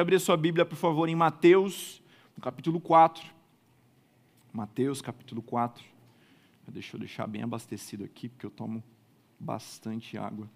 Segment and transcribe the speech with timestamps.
[0.00, 2.02] abrir sua Bíblia, por favor, em Mateus,
[2.34, 3.30] no capítulo 4.
[4.50, 5.84] Mateus, capítulo 4.
[6.68, 8.82] Deixa eu deixar bem abastecido aqui, porque eu tomo
[9.38, 10.48] bastante água.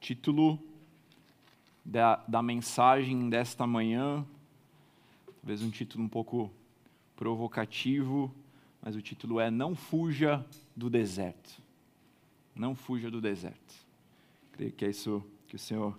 [0.00, 0.58] Título
[1.84, 4.24] da, da mensagem desta manhã,
[5.42, 6.50] talvez um título um pouco
[7.14, 8.34] provocativo,
[8.80, 10.42] mas o título é Não Fuja
[10.74, 11.62] do Deserto.
[12.56, 13.74] Não fuja do deserto.
[14.52, 15.22] Creio que é isso
[15.54, 15.96] que o Senhor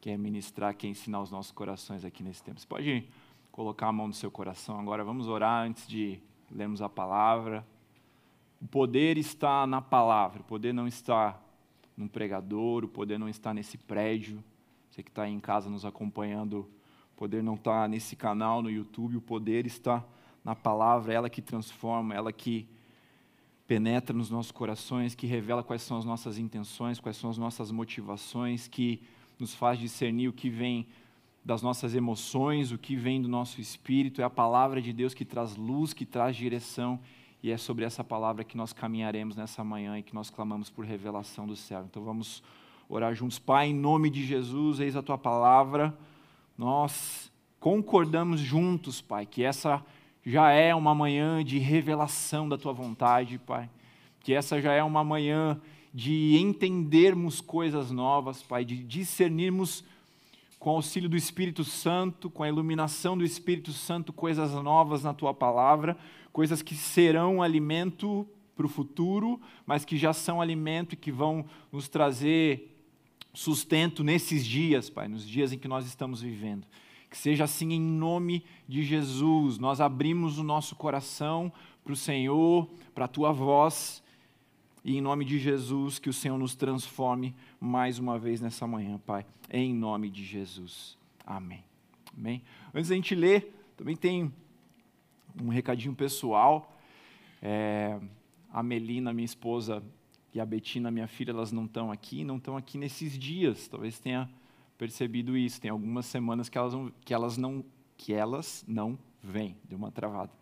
[0.00, 2.58] quer ministrar, quer ensinar os nossos corações aqui nesse tempo.
[2.58, 3.08] Você pode
[3.52, 6.18] colocar a mão no seu coração agora, vamos orar antes de
[6.50, 7.64] lermos a palavra.
[8.60, 11.40] O poder está na palavra, o poder não está
[11.96, 14.42] num pregador, o poder não está nesse prédio.
[14.90, 16.68] Você que está aí em casa nos acompanhando,
[17.12, 20.04] o poder não está nesse canal no YouTube, o poder está
[20.42, 22.68] na palavra, ela que transforma, ela que
[23.66, 27.70] penetra nos nossos corações, que revela quais são as nossas intenções, quais são as nossas
[27.70, 29.02] motivações, que
[29.38, 30.86] nos faz discernir o que vem
[31.44, 34.20] das nossas emoções, o que vem do nosso espírito.
[34.20, 37.00] É a palavra de Deus que traz luz, que traz direção,
[37.42, 40.84] e é sobre essa palavra que nós caminharemos nessa manhã e que nós clamamos por
[40.84, 41.84] revelação do céu.
[41.88, 42.42] Então vamos
[42.88, 43.38] orar juntos.
[43.38, 45.96] Pai, em nome de Jesus, eis a tua palavra.
[46.56, 49.84] Nós concordamos juntos, Pai, que essa
[50.24, 53.68] já é uma manhã de revelação da tua vontade, Pai.
[54.20, 55.60] Que essa já é uma manhã
[55.92, 59.84] de entendermos coisas novas, Pai, de discernirmos
[60.58, 65.12] com o auxílio do Espírito Santo, com a iluminação do Espírito Santo, coisas novas na
[65.12, 65.96] tua palavra,
[66.32, 71.44] coisas que serão alimento para o futuro, mas que já são alimento e que vão
[71.70, 72.74] nos trazer
[73.34, 76.66] sustento nesses dias, Pai, nos dias em que nós estamos vivendo.
[77.14, 79.56] Que seja assim em nome de Jesus.
[79.56, 81.52] Nós abrimos o nosso coração
[81.84, 84.02] para o Senhor, para a tua voz.
[84.84, 88.98] E em nome de Jesus, que o Senhor nos transforme mais uma vez nessa manhã,
[88.98, 89.24] Pai.
[89.48, 90.98] Em nome de Jesus.
[91.24, 91.62] Amém.
[92.18, 92.42] Amém.
[92.74, 94.34] Antes da gente ler, também tem
[95.40, 96.76] um recadinho pessoal.
[97.40, 97.96] É,
[98.52, 99.80] a Melina, minha esposa,
[100.34, 103.68] e a Betina, minha filha, elas não estão aqui, não estão aqui nesses dias.
[103.68, 104.28] Talvez tenha
[104.78, 105.60] percebido isso.
[105.60, 107.64] Tem algumas semanas que elas não, que elas não,
[107.96, 109.56] que elas não vêm.
[109.64, 110.32] Deu uma travada.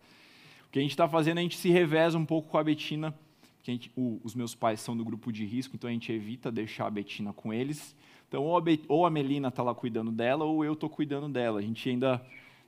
[0.67, 3.13] O que a gente está fazendo, a gente se reveza um pouco com a Betina.
[3.61, 6.51] Que gente, o, os meus pais são do grupo de risco, então a gente evita
[6.51, 7.95] deixar a Betina com eles.
[8.27, 11.59] Então, ou a, ou a Melina está lá cuidando dela, ou eu estou cuidando dela.
[11.59, 12.21] A gente ainda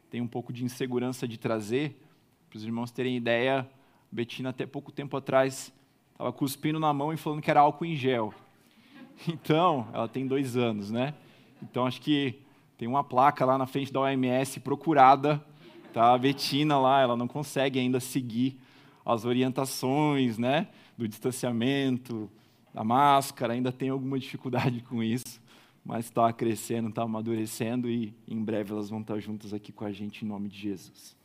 [0.09, 1.99] tem um pouco de insegurança de trazer,
[2.49, 3.61] para os irmãos terem ideia.
[3.61, 5.73] A Betina, até pouco tempo atrás,
[6.11, 8.33] estava cuspindo na mão e falando que era álcool em gel.
[9.27, 11.13] Então, ela tem dois anos, né?
[11.69, 12.39] Então acho que
[12.77, 15.43] tem uma placa lá na frente da OMS procurada,
[15.93, 16.13] tá?
[16.13, 18.59] A Betina lá, ela não consegue ainda seguir
[19.05, 20.67] as orientações, né,
[20.97, 22.29] do distanciamento,
[22.73, 25.39] da máscara, ainda tem alguma dificuldade com isso,
[25.85, 29.91] mas está crescendo, está amadurecendo e em breve elas vão estar juntas aqui com a
[29.91, 31.15] gente em nome de Jesus.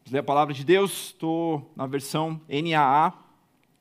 [0.00, 3.14] Vamos ler a palavra de Deus, estou na versão NAA, a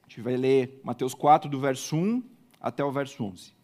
[0.08, 2.24] gente vai ler Mateus 4, do verso 1
[2.62, 3.57] até o verso 11.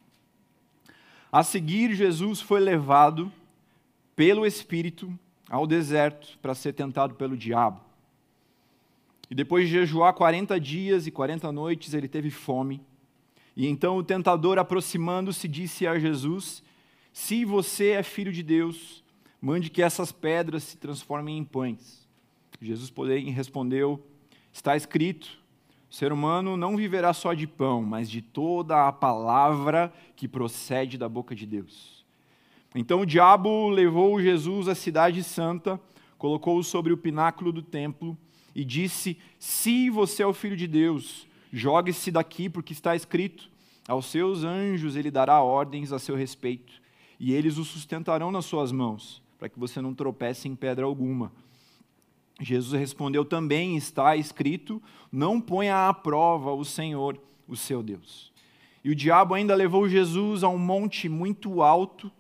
[1.33, 3.31] A seguir, Jesus foi levado
[4.15, 5.11] pelo Espírito
[5.49, 7.81] ao deserto para ser tentado pelo diabo.
[9.31, 12.79] E depois de jejuar 40 dias e 40 noites, ele teve fome.
[13.57, 16.61] E então o tentador, aproximando-se, disse a Jesus:
[17.11, 19.03] Se você é filho de Deus,
[19.41, 22.07] mande que essas pedras se transformem em pães.
[22.61, 24.05] Jesus, porém, respondeu:
[24.51, 25.42] Está escrito
[25.93, 30.97] o ser humano não viverá só de pão, mas de toda a palavra que procede
[30.97, 32.03] da boca de Deus.
[32.73, 35.79] Então o diabo levou Jesus à cidade santa,
[36.17, 38.17] colocou-o sobre o pináculo do templo
[38.55, 43.47] e disse: Se você é o filho de Deus, jogue-se daqui, porque está escrito:
[43.87, 46.73] Aos seus anjos ele dará ordens a seu respeito,
[47.19, 51.31] e eles o sustentarão nas suas mãos, para que você não tropece em pedra alguma.
[52.39, 58.31] Jesus respondeu: Também está escrito: Não ponha à prova o Senhor, o seu Deus.
[58.83, 62.11] E o diabo ainda levou Jesus a um monte muito alto,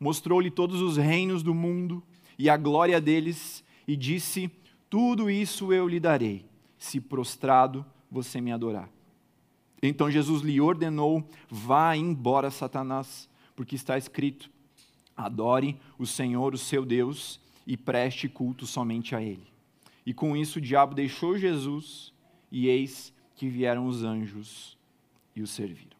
[0.00, 2.02] mostrou-lhe todos os reinos do mundo
[2.38, 4.50] e a glória deles, e disse:
[4.88, 6.44] Tudo isso eu lhe darei,
[6.78, 8.90] se prostrado você me adorar.
[9.82, 14.50] Então Jesus lhe ordenou: Vá embora, Satanás, porque está escrito:
[15.16, 19.57] Adore o Senhor, o seu Deus, e preste culto somente a Ele.
[20.08, 22.14] E com isso o diabo deixou Jesus,
[22.50, 24.74] e eis que vieram os anjos
[25.36, 25.98] e o serviram.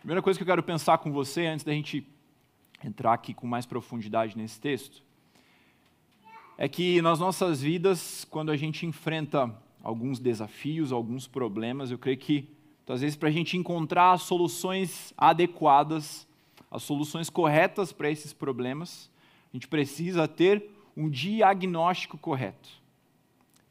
[0.00, 2.06] Primeira coisa que eu quero pensar com você, antes da gente
[2.84, 5.02] entrar aqui com mais profundidade nesse texto,
[6.58, 9.50] é que nas nossas vidas, quando a gente enfrenta
[9.82, 12.46] alguns desafios, alguns problemas, eu creio que
[12.86, 16.28] às vezes, para a gente encontrar soluções adequadas,
[16.70, 19.10] as soluções corretas para esses problemas,
[19.50, 22.68] a gente precisa ter um diagnóstico correto.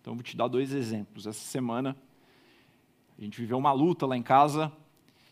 [0.01, 1.25] Então, vou te dar dois exemplos.
[1.25, 1.95] Essa semana,
[3.17, 4.71] a gente viveu uma luta lá em casa.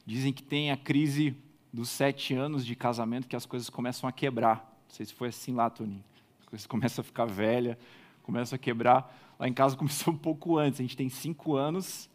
[0.05, 1.35] Dizem que tem a crise
[1.73, 4.57] dos sete anos de casamento que as coisas começam a quebrar.
[4.87, 6.03] Não sei se foi assim lá, Toninho.
[6.39, 7.77] As coisas começam a ficar velha,
[8.23, 9.35] começam a quebrar.
[9.39, 10.79] Lá em casa começou um pouco antes.
[10.79, 12.09] A gente tem cinco anos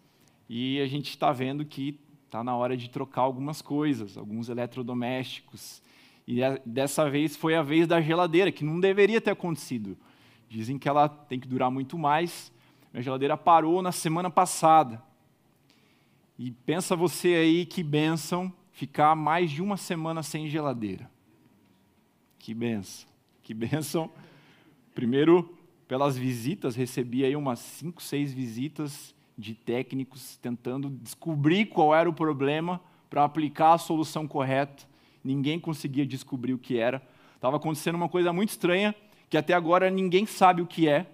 [0.49, 5.83] e a gente está vendo que está na hora de trocar algumas coisas, alguns eletrodomésticos.
[6.27, 9.97] E dessa vez foi a vez da geladeira, que não deveria ter acontecido.
[10.49, 12.53] Dizem que ela tem que durar muito mais.
[12.93, 15.03] Minha geladeira parou na semana passada.
[16.39, 21.11] E pensa você aí que benção ficar mais de uma semana sem geladeira.
[22.39, 23.09] Que benção,
[23.43, 24.11] que benção.
[24.95, 25.57] Primeiro,
[25.89, 32.13] pelas visitas, recebi aí umas cinco, seis visitas de técnicos tentando descobrir qual era o
[32.13, 34.85] problema para aplicar a solução correta.
[35.27, 37.03] Ninguém conseguia descobrir o que era.
[37.35, 38.95] Estava acontecendo uma coisa muito estranha
[39.29, 41.05] que até agora ninguém sabe o que é.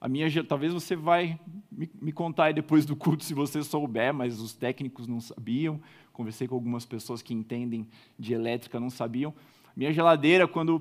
[0.00, 1.40] A minha, talvez você vai
[1.70, 5.80] me, me contar aí depois do culto se você souber, mas os técnicos não sabiam.
[6.12, 9.34] Conversei com algumas pessoas que entendem de elétrica, não sabiam.
[9.76, 10.80] Minha geladeira, quando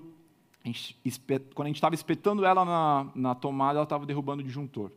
[0.63, 4.91] a gente estava espetando ela na, na tomada, ela estava derrubando o disjuntor.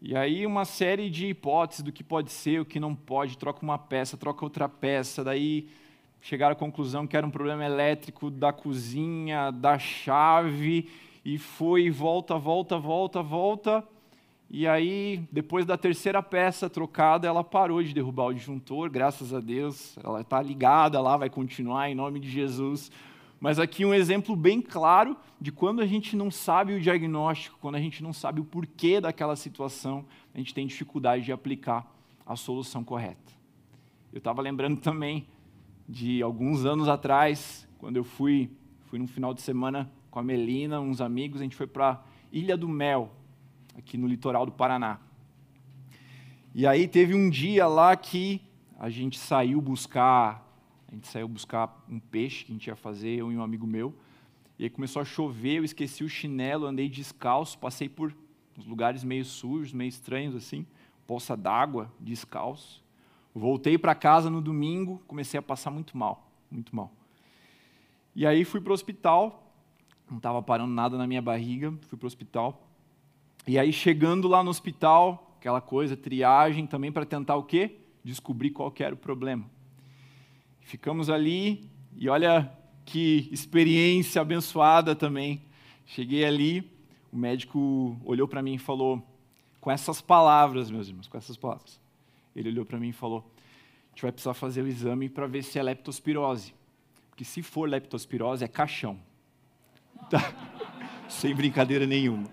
[0.00, 3.60] E aí uma série de hipóteses do que pode ser, o que não pode, troca
[3.62, 5.68] uma peça, troca outra peça, daí
[6.24, 10.88] chegaram à conclusão que era um problema elétrico da cozinha, da chave,
[11.22, 13.84] e foi volta, volta, volta, volta.
[14.48, 19.40] E aí, depois da terceira peça trocada, ela parou de derrubar o disjuntor, graças a
[19.40, 19.98] Deus.
[20.02, 22.90] Ela está ligada lá, vai continuar em nome de Jesus.
[23.38, 27.74] Mas aqui um exemplo bem claro de quando a gente não sabe o diagnóstico, quando
[27.74, 31.86] a gente não sabe o porquê daquela situação, a gente tem dificuldade de aplicar
[32.24, 33.34] a solução correta.
[34.10, 35.26] Eu estava lembrando também
[35.88, 38.50] de alguns anos atrás, quando eu fui,
[38.86, 42.02] fui num final de semana com a Melina, uns amigos, a gente foi para
[42.32, 43.12] Ilha do Mel,
[43.76, 45.00] aqui no litoral do Paraná.
[46.54, 48.40] E aí teve um dia lá que
[48.78, 50.46] a gente saiu buscar,
[50.88, 53.66] a gente saiu buscar um peixe que a gente ia fazer, eu e um amigo
[53.66, 53.94] meu.
[54.58, 58.14] E aí começou a chover, eu esqueci o chinelo, andei descalço, passei por
[58.56, 60.64] uns lugares meio sujos, meio estranhos assim,
[61.08, 62.83] poça d'água, descalço.
[63.34, 66.92] Voltei para casa no domingo, comecei a passar muito mal, muito mal.
[68.14, 69.52] E aí fui para o hospital,
[70.08, 72.68] não estava parando nada na minha barriga, fui para o hospital.
[73.46, 77.76] E aí, chegando lá no hospital, aquela coisa, triagem também para tentar o quê?
[78.04, 79.44] Descobrir qual era o problema.
[80.60, 82.50] Ficamos ali e olha
[82.84, 85.42] que experiência abençoada também.
[85.84, 86.70] Cheguei ali,
[87.12, 89.02] o médico olhou para mim e falou,
[89.60, 91.83] com essas palavras, meus irmãos, com essas palavras.
[92.34, 93.24] Ele olhou para mim e falou:
[93.86, 96.52] a gente vai precisar fazer o exame para ver se é leptospirose.
[97.08, 98.98] Porque se for leptospirose, é caixão.
[100.10, 100.34] Tá?
[101.08, 102.24] Sem brincadeira nenhuma.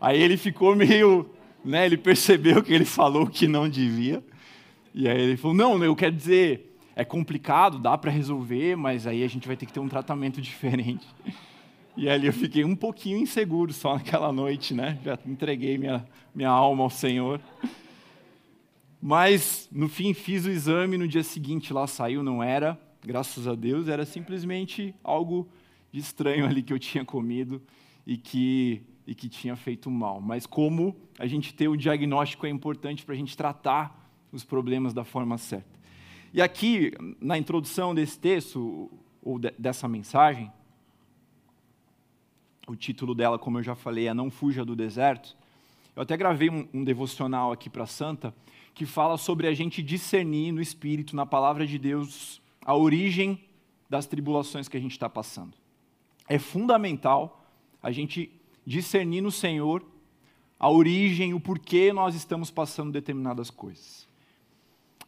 [0.00, 1.28] Aí ele ficou meio,
[1.64, 4.24] né, ele percebeu que ele falou que não devia.
[4.94, 9.24] E aí ele falou: "Não, eu quero dizer, é complicado, dá para resolver, mas aí
[9.24, 11.06] a gente vai ter que ter um tratamento diferente".
[11.96, 14.98] E ali eu fiquei um pouquinho inseguro só naquela noite, né?
[15.04, 17.40] Já entreguei minha minha alma ao Senhor.
[19.04, 23.54] Mas no fim fiz o exame, no dia seguinte lá saiu, não era, graças a
[23.56, 25.48] Deus, era simplesmente algo
[25.90, 27.60] de estranho ali que eu tinha comido
[28.06, 30.20] e que, e que tinha feito mal.
[30.20, 34.94] Mas como a gente ter o diagnóstico é importante para a gente tratar os problemas
[34.94, 35.80] da forma certa.
[36.32, 38.88] E aqui, na introdução desse texto,
[39.20, 40.50] ou de, dessa mensagem,
[42.68, 45.36] o título dela, como eu já falei, é Não Fuja do Deserto.
[45.94, 48.32] Eu até gravei um, um devocional aqui para Santa,
[48.74, 53.44] que fala sobre a gente discernir no Espírito, na palavra de Deus, a origem
[53.88, 55.62] das tribulações que a gente está passando
[56.28, 57.44] é fundamental
[57.82, 58.30] a gente
[58.66, 59.84] discernir no Senhor
[60.58, 64.08] a origem, o porquê nós estamos passando determinadas coisas.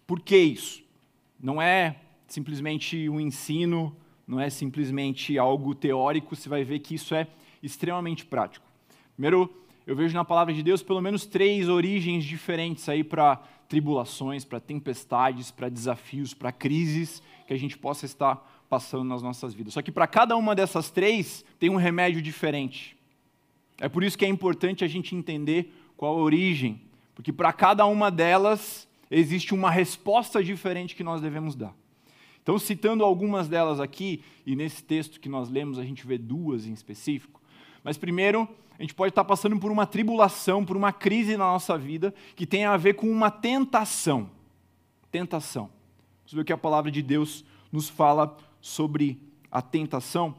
[0.07, 0.83] Por que isso?
[1.41, 7.15] Não é simplesmente um ensino, não é simplesmente algo teórico, você vai ver que isso
[7.15, 7.29] é
[7.63, 8.67] extremamente prático.
[9.15, 9.49] Primeiro,
[9.87, 14.61] eu vejo na palavra de Deus pelo menos três origens diferentes aí para tribulações, para
[14.61, 18.37] tempestades, para desafios, para crises que a gente possa estar
[18.69, 19.75] passando nas nossas vidas.
[19.75, 22.97] Só que para cada uma dessas três tem um remédio diferente.
[23.79, 26.81] É por isso que é importante a gente entender qual a origem,
[27.15, 31.75] porque para cada uma delas existe uma resposta diferente que nós devemos dar.
[32.43, 36.67] Então, citando algumas delas aqui, e nesse texto que nós lemos a gente vê duas
[36.67, 37.41] em específico,
[37.83, 41.79] mas primeiro, a gente pode estar passando por uma tribulação, por uma crise na nossa
[41.79, 44.31] vida, que tem a ver com uma tentação.
[45.11, 45.71] tentação.
[46.23, 50.35] Vamos ver o que a palavra de Deus nos fala sobre a tentação.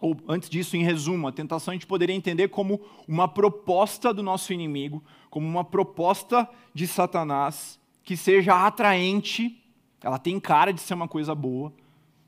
[0.00, 4.22] Ou antes disso, em resumo, a tentação a gente poderia entender como uma proposta do
[4.22, 9.60] nosso inimigo, como uma proposta de Satanás que seja atraente,
[10.00, 11.72] ela tem cara de ser uma coisa boa,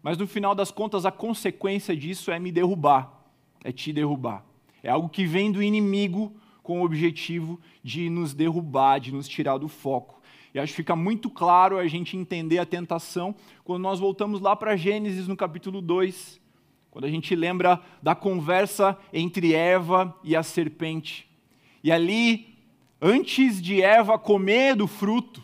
[0.03, 3.23] mas no final das contas a consequência disso é me derrubar,
[3.63, 4.48] é te derrubar.
[4.83, 9.59] É algo que vem do inimigo com o objetivo de nos derrubar, de nos tirar
[9.59, 10.21] do foco.
[10.53, 14.57] E acho que fica muito claro a gente entender a tentação quando nós voltamos lá
[14.57, 16.41] para Gênesis no capítulo 2,
[16.91, 21.29] quando a gente lembra da conversa entre Eva e a serpente.
[21.83, 22.59] E ali,
[23.01, 25.43] antes de Eva comer do fruto,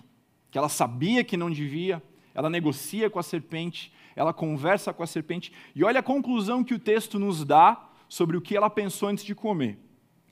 [0.50, 2.02] que ela sabia que não devia,
[2.34, 6.74] ela negocia com a serpente, ela conversa com a serpente, e olha a conclusão que
[6.74, 9.78] o texto nos dá sobre o que ela pensou antes de comer.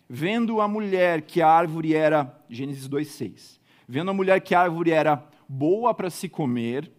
[0.09, 4.91] Vendo a mulher que a árvore era, Gênesis 2,6, vendo a mulher que a árvore
[4.91, 6.91] era boa para se comer,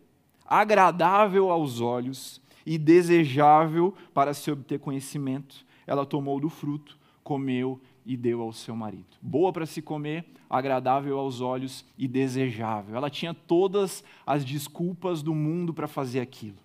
[0.45, 8.17] agradável aos olhos e desejável para se obter conhecimento, ela tomou do fruto, comeu e
[8.17, 9.17] deu ao seu marido.
[9.21, 12.95] Boa para se comer, agradável aos olhos e desejável.
[12.95, 16.57] Ela tinha todas as desculpas do mundo para fazer aquilo.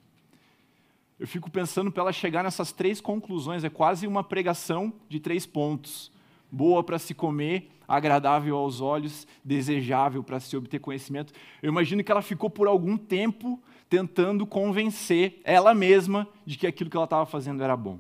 [1.18, 5.44] Eu fico pensando para ela chegar nessas três conclusões, é quase uma pregação de três
[5.46, 6.12] pontos.
[6.50, 11.32] Boa para se comer, agradável aos olhos, desejável para se obter conhecimento.
[11.62, 16.88] Eu imagino que ela ficou por algum tempo tentando convencer ela mesma de que aquilo
[16.88, 17.98] que ela estava fazendo era bom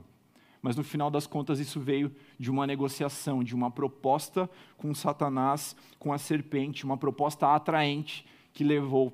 [0.60, 5.76] mas no final das contas isso veio de uma negociação, de uma proposta com Satanás,
[5.98, 9.12] com a serpente, uma proposta atraente que levou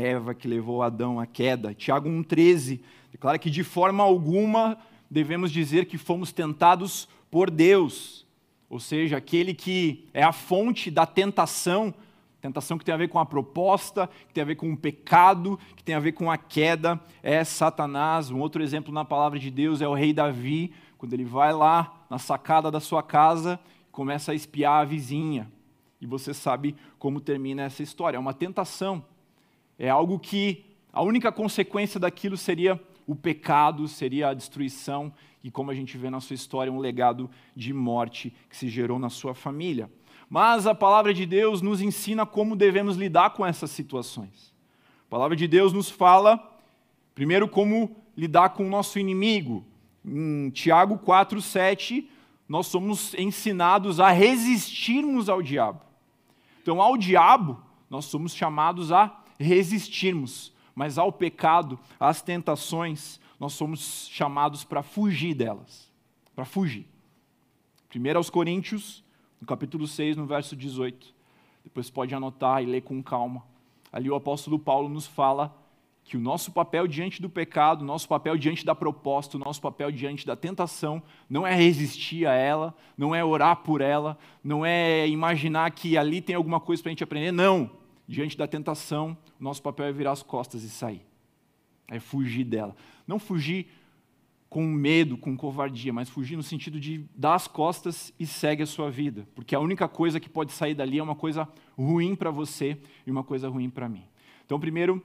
[0.00, 1.74] Eva, que levou Adão à queda.
[1.74, 2.80] Tiago 1,13
[3.12, 4.78] declara que de forma alguma
[5.10, 8.26] devemos dizer que fomos tentados por Deus,
[8.68, 11.94] ou seja, aquele que é a fonte da tentação
[12.40, 15.58] Tentação que tem a ver com a proposta, que tem a ver com o pecado,
[15.76, 18.30] que tem a ver com a queda, é Satanás.
[18.30, 22.06] Um outro exemplo na palavra de Deus é o rei Davi, quando ele vai lá
[22.08, 25.52] na sacada da sua casa e começa a espiar a vizinha.
[26.00, 28.16] E você sabe como termina essa história.
[28.16, 29.04] É uma tentação.
[29.82, 35.10] É algo que a única consequência daquilo seria o pecado, seria a destruição,
[35.42, 38.98] e como a gente vê na sua história, um legado de morte que se gerou
[38.98, 39.90] na sua família.
[40.28, 44.52] Mas a palavra de Deus nos ensina como devemos lidar com essas situações.
[45.06, 46.38] A palavra de Deus nos fala,
[47.14, 49.64] primeiro, como lidar com o nosso inimigo.
[50.04, 52.06] Em Tiago 4, 7,
[52.46, 55.80] nós somos ensinados a resistirmos ao diabo.
[56.60, 57.58] Então, ao diabo,
[57.88, 65.34] nós somos chamados a resistirmos, mas ao pecado, às tentações, nós somos chamados para fugir
[65.34, 65.90] delas.
[66.34, 66.86] Para fugir.
[67.94, 69.02] 1 aos Coríntios
[69.40, 71.14] no capítulo 6, no verso 18.
[71.64, 73.42] Depois pode anotar e ler com calma.
[73.92, 75.56] Ali o apóstolo Paulo nos fala
[76.04, 79.60] que o nosso papel diante do pecado, o nosso papel diante da proposta, o nosso
[79.60, 84.64] papel diante da tentação, não é resistir a ela, não é orar por ela, não
[84.64, 87.32] é imaginar que ali tem alguma coisa para a gente aprender.
[87.32, 87.79] Não!
[88.10, 91.06] Diante da tentação, o nosso papel é virar as costas e sair.
[91.86, 92.74] É fugir dela.
[93.06, 93.68] Não fugir
[94.48, 98.66] com medo, com covardia, mas fugir no sentido de dar as costas e segue a
[98.66, 101.48] sua vida, porque a única coisa que pode sair dali é uma coisa
[101.78, 102.76] ruim para você
[103.06, 104.02] e uma coisa ruim para mim.
[104.44, 105.00] Então, primeiro,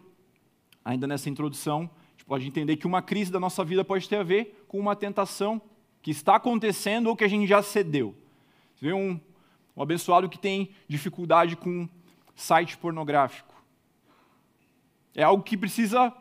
[0.83, 4.15] ainda nessa introdução, a gente pode entender que uma crise da nossa vida pode ter
[4.15, 5.61] a ver com uma tentação
[6.01, 8.15] que está acontecendo ou que a gente já cedeu.
[8.75, 9.19] Você vê um,
[9.77, 11.87] um abençoado que tem dificuldade com
[12.35, 13.53] site pornográfico.
[15.15, 16.13] É algo que precisa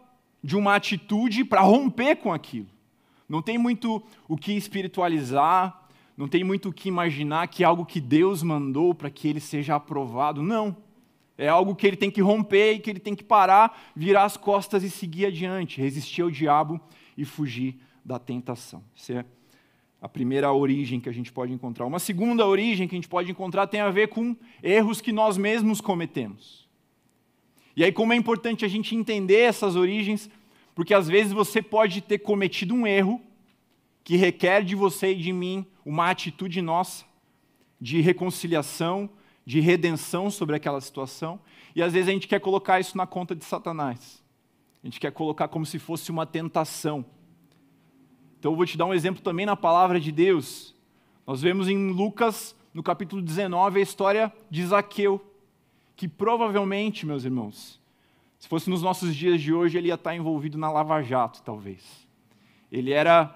[0.43, 2.69] de uma atitude para romper com aquilo.
[3.29, 7.85] Não tem muito o que espiritualizar, não tem muito o que imaginar que é algo
[7.85, 10.43] que Deus mandou para que ele seja aprovado.
[10.43, 10.77] Não.
[11.37, 14.37] É algo que ele tem que romper e que ele tem que parar, virar as
[14.37, 16.81] costas e seguir adiante, resistir ao diabo
[17.19, 18.85] e fugir da tentação.
[18.97, 19.25] Essa é
[20.05, 21.87] a primeira origem que a gente pode encontrar.
[21.87, 25.39] Uma segunda origem que a gente pode encontrar tem a ver com erros que nós
[25.39, 26.69] mesmos cometemos.
[27.75, 30.29] E aí, como é importante a gente entender essas origens
[30.75, 33.19] porque às vezes você pode ter cometido um erro
[34.03, 37.07] que requer de você e de mim uma atitude nossa
[37.81, 39.09] de reconciliação,
[39.47, 41.41] de redenção sobre aquela situação,
[41.75, 44.23] e às vezes a gente quer colocar isso na conta de Satanás.
[44.83, 47.07] A gente quer colocar como se fosse uma tentação.
[48.45, 50.75] Então eu vou te dar um exemplo também na palavra de Deus.
[51.27, 55.19] Nós vemos em Lucas, no capítulo 19, a história de Zaqueu,
[55.97, 57.81] que provavelmente, meus irmãos,
[58.39, 62.07] se fosse nos nossos dias de hoje, ele ia estar envolvido na Lava Jato, talvez.
[62.71, 63.35] Ele era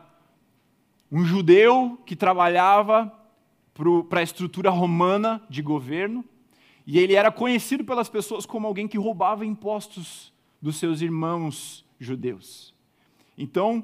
[1.11, 3.11] um judeu que trabalhava
[4.11, 6.23] para a estrutura romana de governo,
[6.87, 12.75] E ele era conhecido pelas pessoas como alguém que roubava impostos dos seus irmãos judeus.
[13.38, 13.83] Então,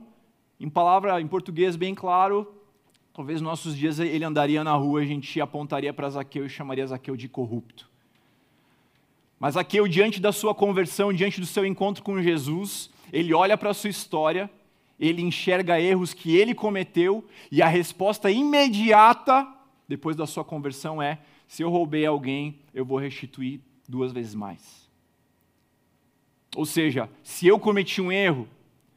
[0.65, 2.51] em palavra em português bem claro,
[3.13, 6.87] talvez nos nossos dias ele andaria na rua, a gente apontaria para Zaqueu e chamaria
[6.87, 7.91] Zaqueu de corrupto.
[9.39, 13.71] Mas Zaqueu, diante da sua conversão, diante do seu encontro com Jesus, ele olha para
[13.71, 14.51] a sua história,
[14.99, 19.47] ele enxerga erros que ele cometeu, e a resposta imediata,
[19.87, 24.89] depois da sua conversão, é: se eu roubei alguém, eu vou restituir duas vezes mais.
[26.57, 28.49] Ou seja, se eu cometi um erro,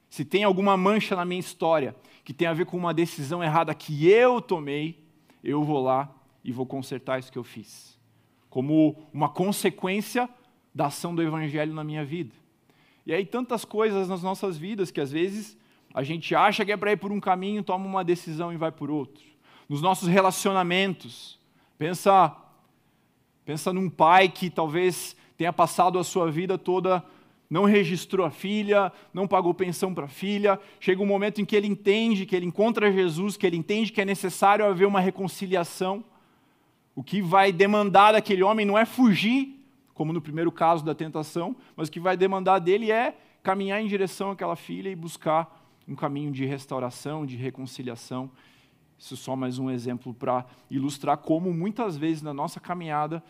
[0.09, 3.73] se tem alguma mancha na minha história que tem a ver com uma decisão errada
[3.73, 5.03] que eu tomei,
[5.43, 7.97] eu vou lá e vou consertar isso que eu fiz.
[8.49, 10.29] Como uma consequência
[10.73, 12.33] da ação do Evangelho na minha vida.
[13.05, 15.57] E aí, tantas coisas nas nossas vidas que às vezes
[15.93, 18.71] a gente acha que é para ir por um caminho, toma uma decisão e vai
[18.71, 19.23] por outro.
[19.67, 21.39] Nos nossos relacionamentos,
[21.77, 22.35] pensa,
[23.45, 27.03] pensa num pai que talvez tenha passado a sua vida toda
[27.49, 30.59] não registrou a filha, não pagou pensão para a filha.
[30.79, 34.01] Chega um momento em que ele entende, que ele encontra Jesus, que ele entende que
[34.01, 36.03] é necessário haver uma reconciliação.
[36.95, 39.63] O que vai demandar daquele homem não é fugir,
[39.93, 43.87] como no primeiro caso da tentação, mas o que vai demandar dele é caminhar em
[43.87, 48.29] direção àquela filha e buscar um caminho de restauração, de reconciliação.
[48.99, 53.23] Isso é só mais um exemplo para ilustrar como muitas vezes na nossa caminhada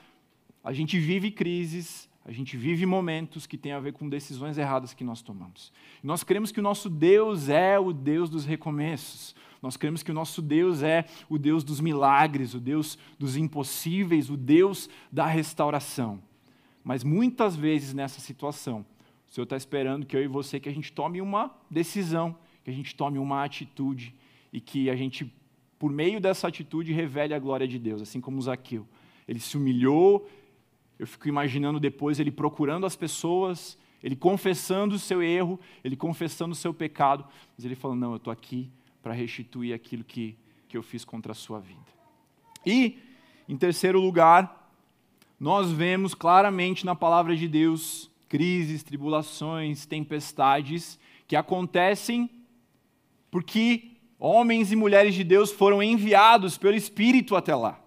[0.64, 4.94] a gente vive crises, a gente vive momentos que têm a ver com decisões erradas
[4.94, 5.72] que nós tomamos.
[6.04, 9.34] Nós cremos que o nosso Deus é o Deus dos recomeços.
[9.62, 14.30] Nós cremos que o nosso Deus é o Deus dos milagres, o Deus dos impossíveis,
[14.30, 16.22] o Deus da restauração.
[16.84, 18.86] Mas muitas vezes nessa situação,
[19.26, 22.70] o Senhor está esperando que eu e você que a gente tome uma decisão, que
[22.70, 24.14] a gente tome uma atitude
[24.52, 25.34] e que a gente,
[25.80, 28.86] por meio dessa atitude, revele a glória de Deus, assim como Zaqueu.
[29.28, 30.28] Ele se humilhou,
[31.00, 36.54] eu fico imaginando depois ele procurando as pessoas, ele confessando o seu erro, ele confessando
[36.54, 37.26] o seu pecado,
[37.56, 38.70] mas ele falando: Não, eu estou aqui
[39.02, 41.80] para restituir aquilo que, que eu fiz contra a sua vida.
[42.66, 43.00] E,
[43.48, 44.72] em terceiro lugar,
[45.40, 52.30] nós vemos claramente na palavra de Deus crises, tribulações, tempestades que acontecem
[53.30, 57.80] porque homens e mulheres de Deus foram enviados pelo Espírito até lá.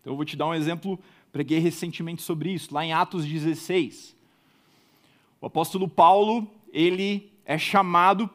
[0.00, 0.98] Então, eu vou te dar um exemplo
[1.32, 4.16] Preguei recentemente sobre isso, lá em Atos 16.
[5.40, 8.28] O apóstolo Paulo, ele é chamado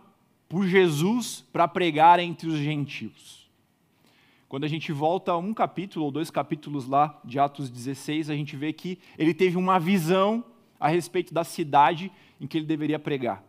[0.48, 3.46] por Jesus para pregar entre os gentios.
[4.48, 8.56] Quando a gente volta um capítulo ou dois capítulos lá de Atos 16, a gente
[8.56, 10.44] vê que ele teve uma visão
[10.80, 13.44] a respeito da cidade em que ele deveria pregar.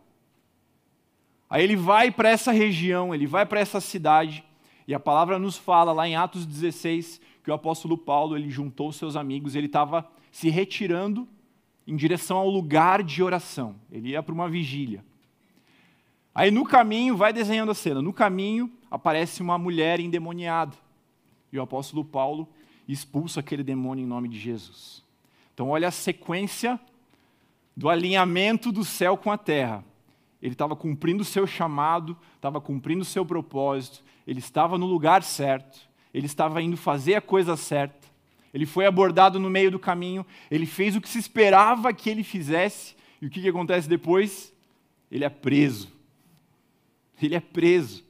[1.49, 4.43] Aí ele vai para essa região, ele vai para essa cidade,
[4.87, 8.91] e a palavra nos fala lá em Atos 16 que o apóstolo Paulo ele juntou
[8.91, 11.25] seus amigos, ele estava se retirando
[11.87, 13.75] em direção ao lugar de oração.
[13.89, 15.01] Ele ia para uma vigília.
[16.35, 20.75] Aí no caminho, vai desenhando a cena, no caminho aparece uma mulher endemoniada.
[21.49, 22.49] E o apóstolo Paulo
[22.85, 25.01] expulsa aquele demônio em nome de Jesus.
[25.53, 26.77] Então olha a sequência
[27.77, 29.85] do alinhamento do céu com a terra.
[30.41, 35.23] Ele estava cumprindo o seu chamado, estava cumprindo o seu propósito, ele estava no lugar
[35.23, 38.07] certo ele estava indo fazer a coisa certa,
[38.53, 42.23] ele foi abordado no meio do caminho, ele fez o que se esperava que ele
[42.23, 44.53] fizesse, e o que, que acontece depois?
[45.11, 45.91] Ele é preso.
[47.21, 48.03] Ele é preso.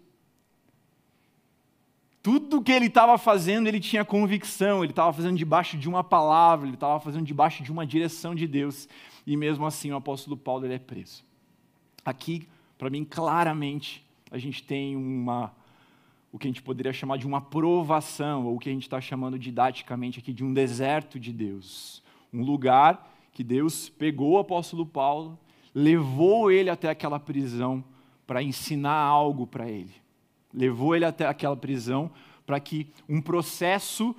[2.22, 6.68] Tudo que ele estava fazendo, ele tinha convicção, ele estava fazendo debaixo de uma palavra,
[6.68, 8.88] ele estava fazendo debaixo de uma direção de Deus,
[9.26, 11.24] e mesmo assim o apóstolo Paulo ele é preso.
[12.04, 15.54] Aqui, para mim, claramente, a gente tem uma
[16.38, 19.02] o que a gente poderia chamar de uma provação, ou o que a gente está
[19.02, 22.04] chamando didaticamente aqui de um deserto de Deus.
[22.32, 25.40] Um lugar que Deus pegou o apóstolo Paulo,
[25.74, 27.84] levou ele até aquela prisão
[28.28, 29.96] para ensinar algo para ele.
[30.54, 32.12] Levou ele até aquela prisão
[32.46, 34.16] para que um processo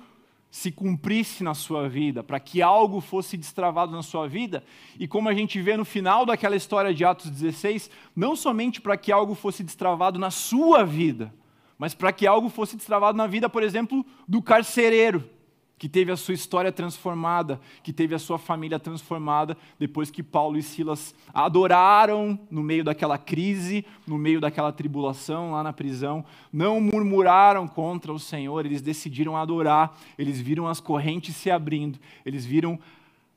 [0.51, 4.61] se cumprisse na sua vida, para que algo fosse destravado na sua vida,
[4.99, 8.97] e como a gente vê no final daquela história de Atos 16, não somente para
[8.97, 11.33] que algo fosse destravado na sua vida,
[11.79, 15.23] mas para que algo fosse destravado na vida, por exemplo, do carcereiro,
[15.77, 20.57] que teve a sua história transformada, que teve a sua família transformada, depois que Paulo
[20.57, 26.81] e Silas adoraram no meio daquela crise, no meio daquela tribulação lá na prisão, não
[26.81, 32.77] murmuraram contra o Senhor, eles decidiram adorar, eles viram as correntes se abrindo, eles viram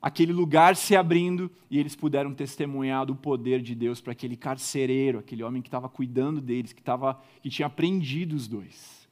[0.03, 5.21] aquele lugar se abrindo e eles puderam testemunhar do poder de Deus para aquele carcereiro,
[5.21, 9.09] aquele homem que estava cuidando deles, que, tava, que tinha prendido os dois.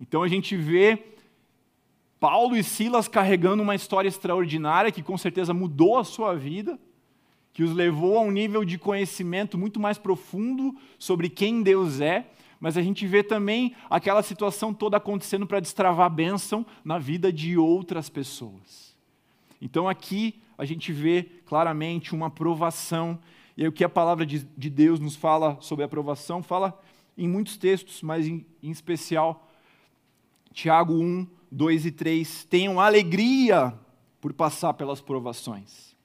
[0.00, 1.04] Então a gente vê
[2.18, 6.76] Paulo e Silas carregando uma história extraordinária que com certeza mudou a sua vida,
[7.52, 12.28] que os levou a um nível de conhecimento muito mais profundo sobre quem Deus é,
[12.58, 17.56] mas a gente vê também aquela situação toda acontecendo para destravar bênção na vida de
[17.56, 18.87] outras pessoas.
[19.60, 23.18] Então aqui a gente vê claramente uma aprovação,
[23.56, 26.80] e o que a palavra de, de Deus nos fala sobre a aprovação, fala
[27.16, 29.48] em muitos textos, mas em, em especial
[30.52, 33.74] Tiago 1, 2 e 3, tenham alegria
[34.20, 35.96] por passar pelas provações.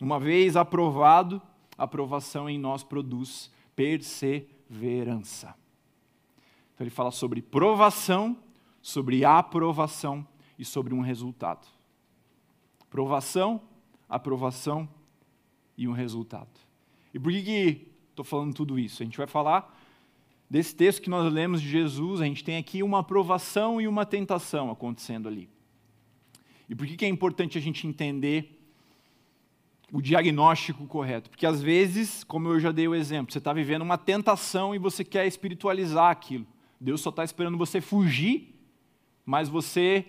[0.00, 1.42] Uma vez aprovado,
[1.76, 5.54] a aprovação em nós produz perseverança.
[6.74, 8.36] Então ele fala sobre provação,
[8.80, 10.26] sobre aprovação
[10.58, 11.77] e sobre um resultado.
[12.90, 13.60] Provação,
[14.08, 14.88] aprovação
[15.76, 16.48] e um resultado.
[17.12, 19.02] E por que estou falando tudo isso?
[19.02, 19.76] A gente vai falar
[20.50, 24.06] desse texto que nós lemos de Jesus, a gente tem aqui uma aprovação e uma
[24.06, 25.48] tentação acontecendo ali.
[26.68, 28.58] E por que, é importante a gente entender
[29.92, 31.30] o diagnóstico correto?
[31.30, 34.78] Porque às vezes, como eu já dei o exemplo, você está vivendo uma tentação e
[34.78, 36.46] você quer espiritualizar aquilo.
[36.80, 38.54] Deus só está esperando você fugir,
[39.24, 40.06] mas você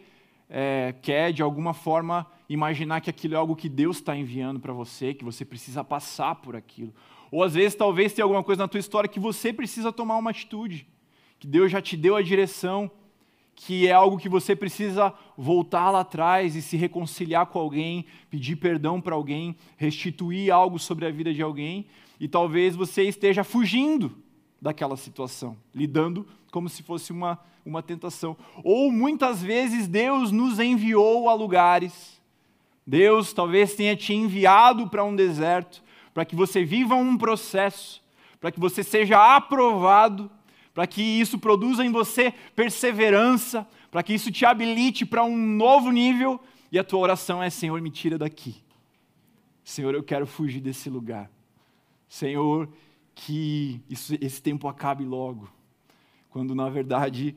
[0.49, 4.73] é, quer de alguma forma imaginar que aquilo é algo que Deus está enviando para
[4.73, 6.93] você, que você precisa passar por aquilo.
[7.31, 10.31] Ou às vezes, talvez tenha alguma coisa na tua história que você precisa tomar uma
[10.31, 10.87] atitude,
[11.39, 12.89] que Deus já te deu a direção,
[13.55, 18.55] que é algo que você precisa voltar lá atrás e se reconciliar com alguém, pedir
[18.55, 21.85] perdão para alguém, restituir algo sobre a vida de alguém,
[22.19, 24.17] e talvez você esteja fugindo
[24.61, 28.35] daquela situação, lidando como se fosse uma, uma tentação.
[28.63, 32.18] Ou muitas vezes Deus nos enviou a lugares,
[32.89, 38.01] Deus talvez tenha te enviado para um deserto, para que você viva um processo,
[38.41, 40.29] para que você seja aprovado,
[40.73, 45.91] para que isso produza em você perseverança, para que isso te habilite para um novo
[45.91, 48.55] nível, e a tua oração é: Senhor, me tira daqui.
[49.63, 51.29] Senhor, eu quero fugir desse lugar.
[52.07, 52.67] Senhor,
[53.13, 55.47] que isso, esse tempo acabe logo.
[56.31, 57.35] Quando, na verdade,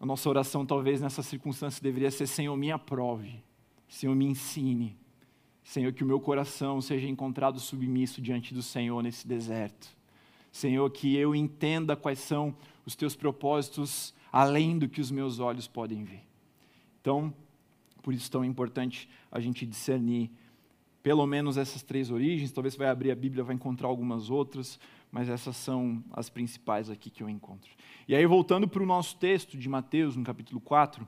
[0.00, 3.42] a nossa oração, talvez nessa circunstância, deveria ser: Senhor, me aprove.
[3.88, 4.96] Senhor, me ensine.
[5.62, 9.88] Senhor, que o meu coração seja encontrado submisso diante do Senhor nesse deserto.
[10.52, 12.54] Senhor, que eu entenda quais são
[12.86, 16.22] os teus propósitos além do que os meus olhos podem ver.
[17.00, 17.32] Então,
[18.02, 20.30] por isso tão importante a gente discernir
[21.02, 22.50] pelo menos essas três origens.
[22.50, 24.80] Talvez você vai abrir a Bíblia, vai encontrar algumas outras,
[25.12, 27.70] mas essas são as principais aqui que eu encontro.
[28.08, 31.06] E aí, voltando para o nosso texto de Mateus, no capítulo 4,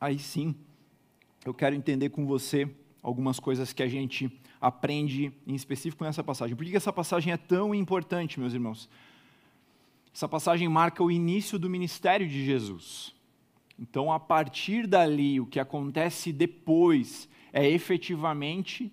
[0.00, 0.54] aí sim,
[1.44, 2.68] eu quero entender com você
[3.02, 6.56] algumas coisas que a gente aprende em específico nessa passagem.
[6.56, 8.88] Por que essa passagem é tão importante, meus irmãos?
[10.14, 13.14] Essa passagem marca o início do ministério de Jesus.
[13.78, 18.92] Então, a partir dali, o que acontece depois é efetivamente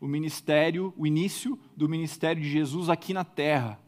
[0.00, 3.80] o ministério, o início do ministério de Jesus aqui na terra.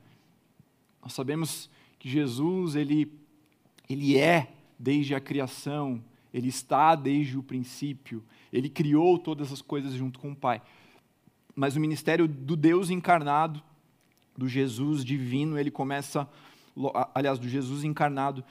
[1.01, 3.13] Nós sabemos que Jesus, ele,
[3.89, 6.03] ele é desde a criação,
[6.33, 10.63] ele está desde o princípio, ele criou todas as coisas junto com o Pai.
[11.55, 13.63] Mas o ministério do Deus encarnado,
[14.37, 16.29] do Jesus divino, ele começa,
[17.15, 18.45] aliás, do Jesus encarnado,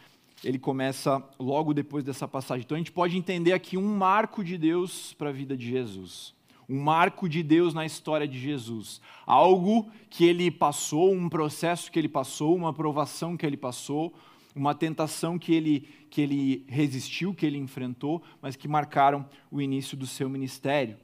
[0.43, 2.63] ele começa logo depois dessa passagem.
[2.63, 6.33] Então a gente pode entender aqui um marco de Deus para a vida de Jesus.
[6.67, 9.01] Um marco de Deus na história de Jesus.
[9.25, 14.13] Algo que ele passou, um processo que ele passou, uma aprovação que ele passou,
[14.55, 19.95] uma tentação que ele, que ele resistiu, que ele enfrentou, mas que marcaram o início
[19.95, 20.97] do seu ministério.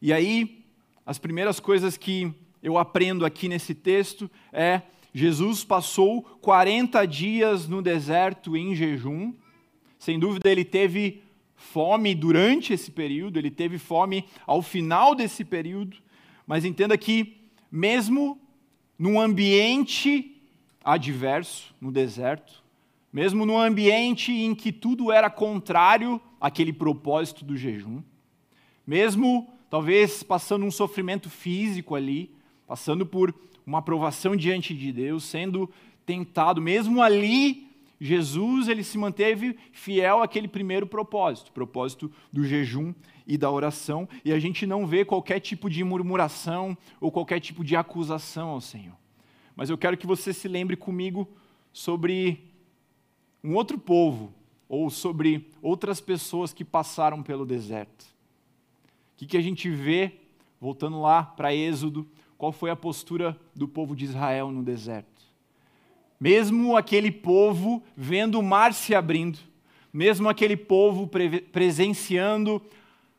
[0.00, 0.64] E aí,
[1.06, 4.82] as primeiras coisas que eu aprendo aqui nesse texto é:
[5.14, 9.32] Jesus passou 40 dias no deserto em jejum.
[9.98, 11.22] Sem dúvida, ele teve
[11.54, 15.96] fome durante esse período, ele teve fome ao final desse período,
[16.46, 17.36] mas entenda que,
[17.70, 18.40] mesmo
[18.98, 20.42] num ambiente
[20.84, 22.61] adverso no deserto,
[23.12, 28.02] mesmo no ambiente em que tudo era contrário àquele propósito do jejum,
[28.86, 32.34] mesmo talvez passando um sofrimento físico ali,
[32.66, 33.34] passando por
[33.66, 35.70] uma aprovação diante de Deus, sendo
[36.04, 37.68] tentado, mesmo ali,
[38.00, 42.92] Jesus ele se manteve fiel àquele primeiro propósito, propósito do jejum
[43.26, 47.62] e da oração, e a gente não vê qualquer tipo de murmuração ou qualquer tipo
[47.62, 48.96] de acusação ao Senhor.
[49.54, 51.28] Mas eu quero que você se lembre comigo
[51.72, 52.51] sobre
[53.42, 54.32] um outro povo,
[54.68, 58.02] ou sobre outras pessoas que passaram pelo deserto.
[58.02, 60.12] O que, que a gente vê,
[60.60, 65.12] voltando lá para Êxodo, qual foi a postura do povo de Israel no deserto?
[66.22, 69.40] mesmo aquele povo vendo o mar se abrindo,
[69.92, 72.62] mesmo aquele povo pre presenciando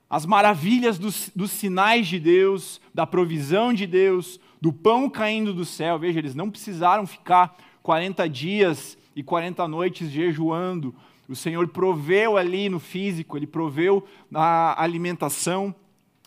[0.09, 5.65] as maravilhas dos, dos, sinais de Deus, da provisão de Deus, do pão caindo do
[5.65, 5.99] céu.
[5.99, 10.93] Veja, eles não precisaram ficar 40 dias e 40 noites jejuando.
[11.27, 15.73] O Senhor proveu ali no físico, Ele proveu na alimentação.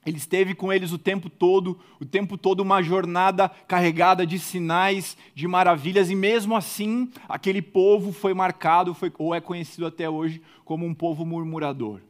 [0.06, 5.16] Ele esteve com eles o tempo todo, o tempo todo uma jornada carregada de sinais,
[5.34, 10.40] de maravilhas, e mesmo assim, aquele povo foi marcado, foi, ou é conhecido até hoje,
[10.64, 12.00] como um povo murmurador,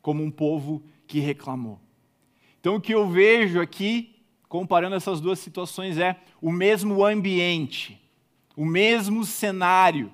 [0.00, 1.80] como um povo que reclamou.
[2.60, 4.14] Então, o que eu vejo aqui,
[4.48, 8.00] comparando essas duas situações, é o mesmo ambiente,
[8.58, 10.10] o mesmo cenário.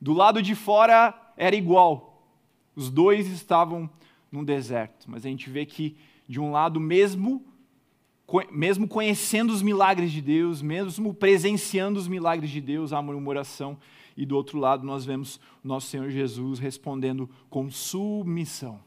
[0.00, 2.24] Do lado de fora era igual,
[2.74, 3.90] os dois estavam
[4.32, 5.94] num deserto, mas a gente vê que
[6.26, 7.44] de um lado, mesmo,
[8.50, 13.76] mesmo conhecendo os milagres de Deus, mesmo presenciando os milagres de Deus, a murmuração,
[14.16, 18.80] e do outro lado nós vemos nosso Senhor Jesus respondendo com submissão.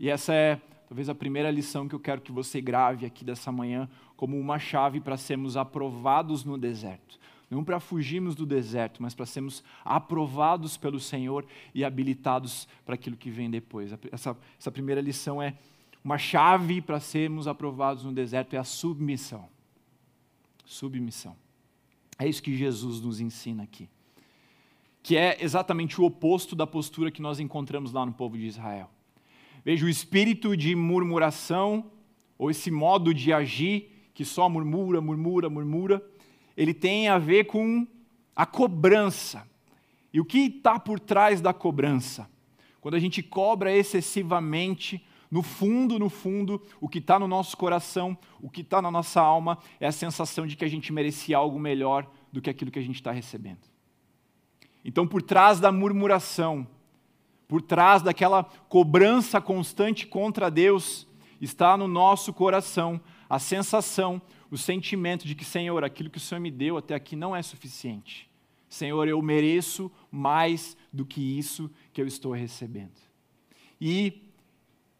[0.00, 3.52] E essa é talvez a primeira lição que eu quero que você grave aqui dessa
[3.52, 7.20] manhã como uma chave para sermos aprovados no deserto.
[7.52, 13.14] Não para fugirmos do deserto, mas para sermos aprovados pelo Senhor e habilitados para aquilo
[13.14, 13.92] que vem depois.
[14.10, 15.54] Essa, essa primeira lição é
[16.02, 19.50] uma chave para sermos aprovados no deserto é a submissão.
[20.64, 21.36] Submissão.
[22.18, 23.86] É isso que Jesus nos ensina aqui.
[25.02, 28.88] Que é exatamente o oposto da postura que nós encontramos lá no povo de Israel.
[29.62, 31.90] Veja, o espírito de murmuração,
[32.38, 36.02] ou esse modo de agir, que só murmura, murmura, murmura,
[36.56, 37.86] ele tem a ver com
[38.34, 39.46] a cobrança.
[40.12, 42.28] E o que está por trás da cobrança?
[42.80, 48.18] Quando a gente cobra excessivamente, no fundo, no fundo, o que está no nosso coração,
[48.40, 51.58] o que está na nossa alma, é a sensação de que a gente merecia algo
[51.58, 53.60] melhor do que aquilo que a gente está recebendo.
[54.84, 56.66] Então, por trás da murmuração,
[57.48, 61.06] por trás daquela cobrança constante contra Deus,
[61.40, 64.20] está no nosso coração a sensação,
[64.52, 67.40] o sentimento de que, Senhor, aquilo que o Senhor me deu até aqui não é
[67.40, 68.30] suficiente.
[68.68, 72.92] Senhor, eu mereço mais do que isso que eu estou recebendo.
[73.80, 74.20] E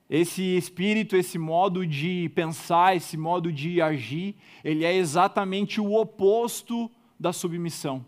[0.09, 6.91] esse espírito, esse modo de pensar, esse modo de agir, ele é exatamente o oposto
[7.21, 8.03] da submissão.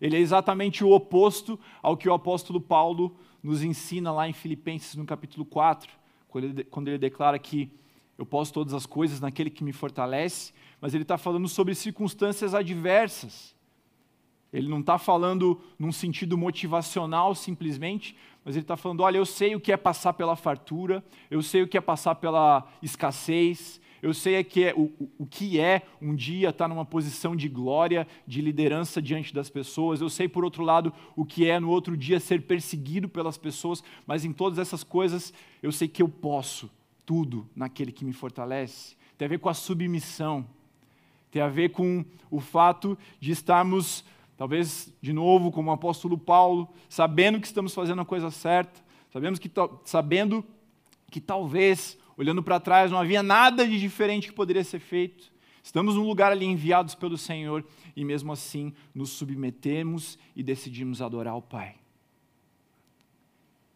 [0.00, 4.96] Ele é exatamente o oposto ao que o apóstolo Paulo nos ensina lá em Filipenses,
[4.96, 5.92] no capítulo 4,
[6.26, 7.70] quando ele, quando ele declara que
[8.20, 12.54] eu posso todas as coisas naquele que me fortalece, mas ele está falando sobre circunstâncias
[12.54, 13.56] adversas.
[14.52, 19.54] Ele não está falando num sentido motivacional simplesmente, mas ele está falando: olha, eu sei
[19.54, 24.12] o que é passar pela fartura, eu sei o que é passar pela escassez, eu
[24.12, 28.42] sei que é, o, o que é um dia estar numa posição de glória, de
[28.42, 32.20] liderança diante das pessoas, eu sei, por outro lado, o que é no outro dia
[32.20, 36.68] ser perseguido pelas pessoas, mas em todas essas coisas eu sei que eu posso
[37.10, 38.94] tudo naquele que me fortalece.
[39.18, 40.46] Tem a ver com a submissão,
[41.28, 44.04] tem a ver com o fato de estarmos
[44.36, 48.80] Talvez, de novo, como o apóstolo Paulo, sabendo que estamos fazendo a coisa certa,
[49.12, 49.50] sabemos que,
[49.84, 50.42] sabendo
[51.10, 55.30] que talvez, olhando para trás, não havia nada de diferente que poderia ser feito.
[55.62, 61.36] Estamos num lugar ali enviados pelo Senhor e mesmo assim nos submetemos e decidimos adorar
[61.36, 61.74] o Pai.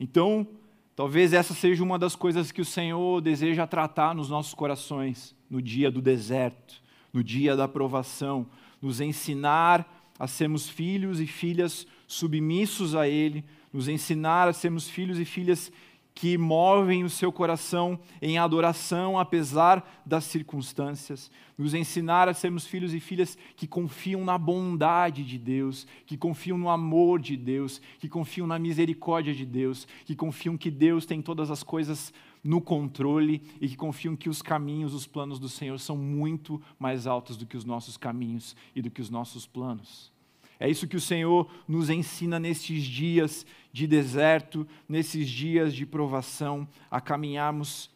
[0.01, 0.49] Então,
[0.97, 5.61] talvez essa seja uma das coisas que o Senhor deseja tratar nos nossos corações no
[5.61, 8.47] dia do deserto, no dia da aprovação,
[8.81, 15.19] nos ensinar a sermos filhos e filhas submissos a Ele, nos ensinar a sermos filhos
[15.19, 15.73] e filhas
[16.15, 22.95] que movem o seu coração em adoração apesar das circunstâncias, nos ensinar a sermos filhos
[22.95, 28.09] e filhas que confiam na bondade de Deus, que confiam no amor de Deus, que
[28.09, 32.13] confiam na misericórdia de Deus, que confiam que Deus tem todas as coisas
[32.45, 37.07] no controle e que confiam que os caminhos, os planos do Senhor são muito mais
[37.07, 40.14] altos do que os nossos caminhos e do que os nossos planos.
[40.59, 46.67] É isso que o Senhor nos ensina nestes dias de deserto, nesses dias de provação,
[46.91, 47.91] a caminharmos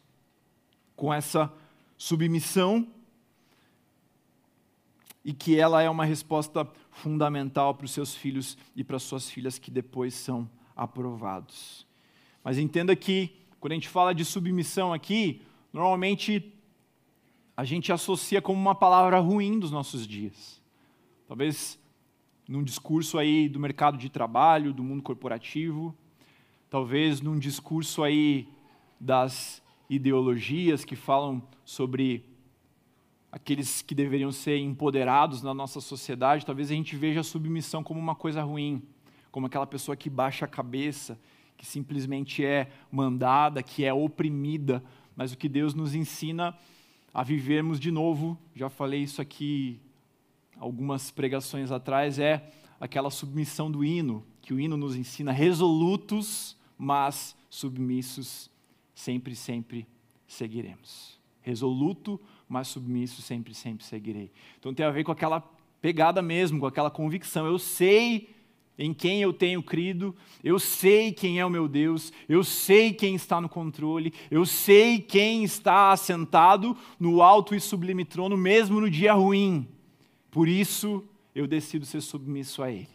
[0.95, 1.51] com essa
[1.97, 2.87] submissão
[5.23, 9.29] e que ela é uma resposta fundamental para os seus filhos e para as suas
[9.29, 11.85] filhas que depois são aprovados.
[12.43, 15.41] Mas entenda que quando a gente fala de submissão aqui,
[15.73, 16.53] normalmente
[17.55, 20.61] a gente associa como uma palavra ruim dos nossos dias.
[21.27, 21.77] Talvez
[22.49, 25.95] num discurso aí do mercado de trabalho, do mundo corporativo,
[26.67, 28.49] talvez num discurso aí
[28.99, 32.25] das ideologias que falam sobre
[33.31, 37.99] aqueles que deveriam ser empoderados na nossa sociedade, talvez a gente veja a submissão como
[37.99, 38.81] uma coisa ruim,
[39.31, 41.19] como aquela pessoa que baixa a cabeça,
[41.55, 44.83] que simplesmente é mandada, que é oprimida,
[45.15, 46.57] mas o que Deus nos ensina
[47.13, 49.79] a vivermos de novo, já falei isso aqui
[50.59, 57.35] algumas pregações atrás, é aquela submissão do hino, que o hino nos ensina, resolutos, mas
[57.49, 58.49] submissos,
[58.93, 59.87] sempre, sempre
[60.27, 61.17] seguiremos.
[61.41, 64.31] Resoluto, mas submisso, sempre, sempre seguirei.
[64.59, 65.41] Então tem a ver com aquela
[65.81, 67.45] pegada mesmo, com aquela convicção.
[67.45, 68.29] Eu sei
[68.77, 73.13] em quem eu tenho crido, eu sei quem é o meu Deus, eu sei quem
[73.13, 78.89] está no controle, eu sei quem está assentado no alto e sublime trono, mesmo no
[78.89, 79.67] dia ruim.
[80.31, 82.87] Por isso eu decido ser submisso a Ele.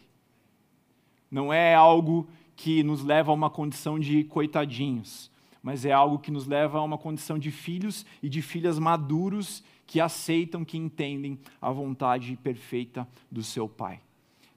[1.29, 5.29] Não é algo que nos leva a uma condição de coitadinhos,
[5.61, 9.63] mas é algo que nos leva a uma condição de filhos e de filhas maduros
[9.85, 13.99] que aceitam, que entendem a vontade perfeita do seu Pai.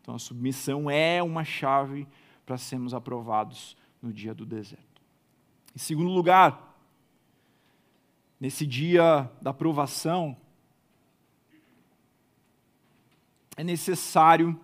[0.00, 2.06] Então a submissão é uma chave
[2.46, 5.02] para sermos aprovados no dia do deserto.
[5.74, 6.78] Em segundo lugar,
[8.40, 10.36] nesse dia da aprovação,
[13.58, 14.58] é necessário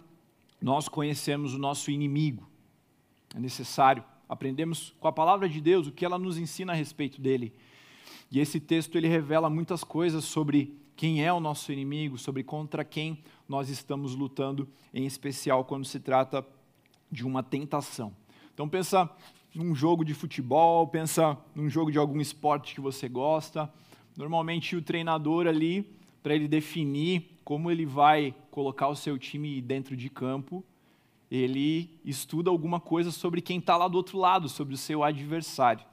[0.62, 2.48] nós conhecermos o nosso inimigo.
[3.34, 7.20] É necessário aprendermos com a palavra de Deus o que ela nos ensina a respeito
[7.20, 7.52] dele.
[8.30, 12.84] E esse texto ele revela muitas coisas sobre quem é o nosso inimigo, sobre contra
[12.84, 16.46] quem nós estamos lutando, em especial quando se trata
[17.10, 18.14] de uma tentação.
[18.54, 19.10] Então pensa
[19.52, 23.68] num jogo de futebol, pensa num jogo de algum esporte que você gosta.
[24.16, 25.84] Normalmente o treinador ali,
[26.22, 30.64] para ele definir como ele vai colocar o seu time dentro de campo,
[31.30, 35.84] ele estuda alguma coisa sobre quem está lá do outro lado, sobre o seu adversário.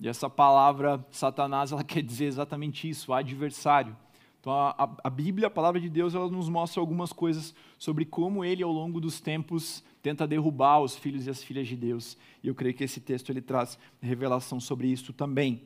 [0.00, 3.96] E essa palavra Satanás, ela quer dizer exatamente isso, adversário.
[4.40, 8.44] Então a, a, Bíblia, a palavra de Deus, ela nos mostra algumas coisas sobre como
[8.44, 12.16] ele, ao longo dos tempos, tenta derrubar os filhos e as filhas de Deus.
[12.42, 15.62] E eu creio que esse texto ele traz revelação sobre isso também.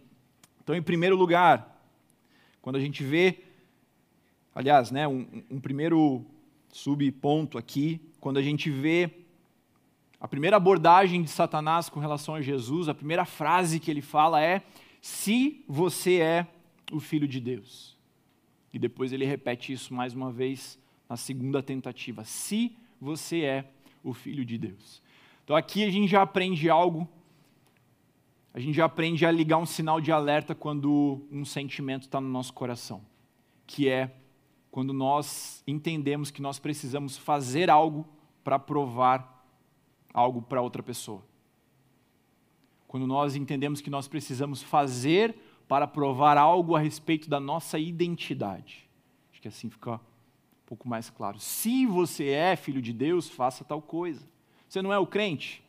[0.62, 1.80] Então, em primeiro lugar,
[2.60, 3.42] quando a gente vê,
[4.54, 6.24] aliás, né, um, um primeiro
[6.70, 9.10] subponto aqui, quando a gente vê
[10.22, 14.40] a primeira abordagem de Satanás com relação a Jesus, a primeira frase que ele fala
[14.40, 14.62] é:
[15.00, 16.46] Se você é
[16.92, 17.98] o filho de Deus.
[18.72, 23.70] E depois ele repete isso mais uma vez na segunda tentativa: Se você é
[24.04, 25.02] o filho de Deus.
[25.42, 27.08] Então aqui a gente já aprende algo,
[28.54, 32.28] a gente já aprende a ligar um sinal de alerta quando um sentimento está no
[32.28, 33.02] nosso coração,
[33.66, 34.21] que é
[34.72, 38.08] quando nós entendemos que nós precisamos fazer algo
[38.42, 39.46] para provar
[40.14, 41.22] algo para outra pessoa.
[42.88, 45.36] Quando nós entendemos que nós precisamos fazer
[45.68, 48.88] para provar algo a respeito da nossa identidade.
[49.30, 50.00] Acho que assim fica um
[50.64, 51.38] pouco mais claro.
[51.38, 54.26] Se você é filho de Deus, faça tal coisa.
[54.66, 55.62] Você não é o crente?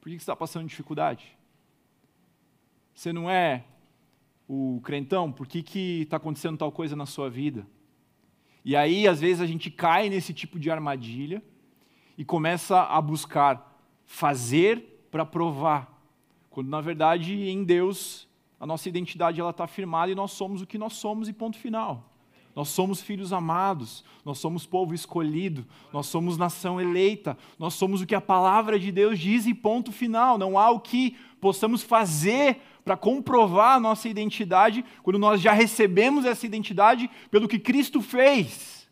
[0.00, 1.36] Por que você está passando dificuldade?
[2.94, 3.64] Você não é
[4.48, 5.30] o crentão?
[5.30, 7.64] Por que está acontecendo tal coisa na sua vida?
[8.64, 11.42] E aí, às vezes, a gente cai nesse tipo de armadilha
[12.16, 13.70] e começa a buscar
[14.04, 16.02] fazer para provar,
[16.50, 20.66] quando na verdade em Deus a nossa identidade ela está firmada e nós somos o
[20.66, 22.10] que nós somos e ponto final.
[22.54, 28.06] Nós somos filhos amados, nós somos povo escolhido, nós somos nação eleita, nós somos o
[28.06, 30.36] que a palavra de Deus diz e ponto final.
[30.36, 36.24] Não há o que possamos fazer para comprovar a nossa identidade quando nós já recebemos
[36.24, 38.88] essa identidade pelo que Cristo fez.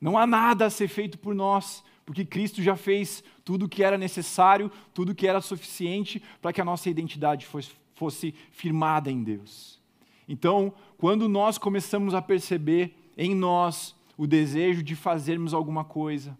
[0.00, 3.84] Não há nada a ser feito por nós, porque Cristo já fez tudo o que
[3.84, 9.10] era necessário, tudo o que era suficiente para que a nossa identidade fosse, fosse firmada
[9.10, 9.78] em Deus.
[10.26, 16.36] Então, quando nós começamos a perceber em nós o desejo de fazermos alguma coisa,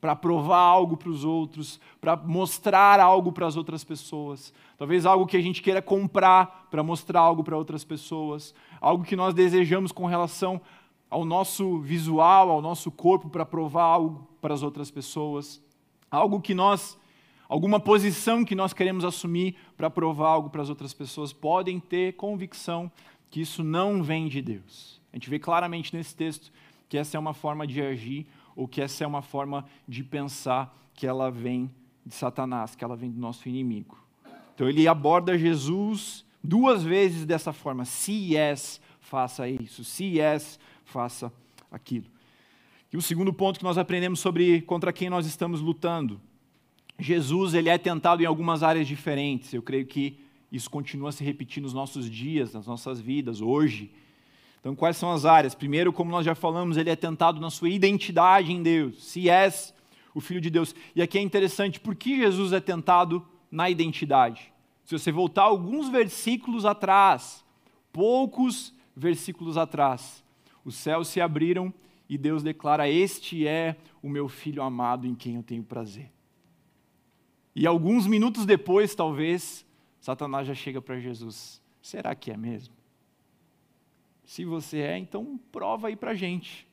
[0.00, 5.26] para provar algo para os outros, para mostrar algo para as outras pessoas, talvez algo
[5.26, 9.92] que a gente queira comprar para mostrar algo para outras pessoas, algo que nós desejamos
[9.92, 10.60] com relação
[11.10, 15.62] ao nosso visual, ao nosso corpo para provar algo para as outras pessoas,
[16.10, 16.96] algo que nós,
[17.48, 22.14] alguma posição que nós queremos assumir para provar algo para as outras pessoas, podem ter
[22.14, 22.90] convicção
[23.28, 25.00] que isso não vem de Deus.
[25.12, 26.52] A gente vê claramente nesse texto
[26.90, 28.26] que essa é uma forma de agir
[28.56, 31.70] ou que essa é uma forma de pensar que ela vem
[32.04, 33.96] de Satanás, que ela vem do nosso inimigo.
[34.52, 41.32] Então ele aborda Jesus duas vezes dessa forma: se és, faça isso, se és, faça
[41.70, 42.06] aquilo.
[42.92, 46.20] E o segundo ponto que nós aprendemos sobre contra quem nós estamos lutando.
[46.98, 49.54] Jesus ele é tentado em algumas áreas diferentes.
[49.54, 50.18] Eu creio que
[50.50, 53.92] isso continua a se repetir nos nossos dias, nas nossas vidas, hoje.
[54.60, 55.54] Então, quais são as áreas?
[55.54, 59.74] Primeiro, como nós já falamos, ele é tentado na sua identidade em Deus, se és
[60.14, 60.74] o Filho de Deus.
[60.94, 64.52] E aqui é interessante, por que Jesus é tentado na identidade?
[64.84, 67.44] Se você voltar alguns versículos atrás,
[67.92, 70.22] poucos versículos atrás,
[70.64, 71.72] os céus se abriram
[72.08, 76.10] e Deus declara: Este é o meu filho amado em quem eu tenho prazer.
[77.54, 79.64] E alguns minutos depois, talvez,
[80.00, 82.79] Satanás já chega para Jesus: Será que é mesmo?
[84.30, 86.64] Se você é, então prova aí para gente.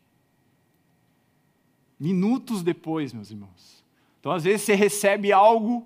[1.99, 3.83] Minutos depois, meus irmãos.
[4.19, 5.83] Então, às vezes, você recebe algo,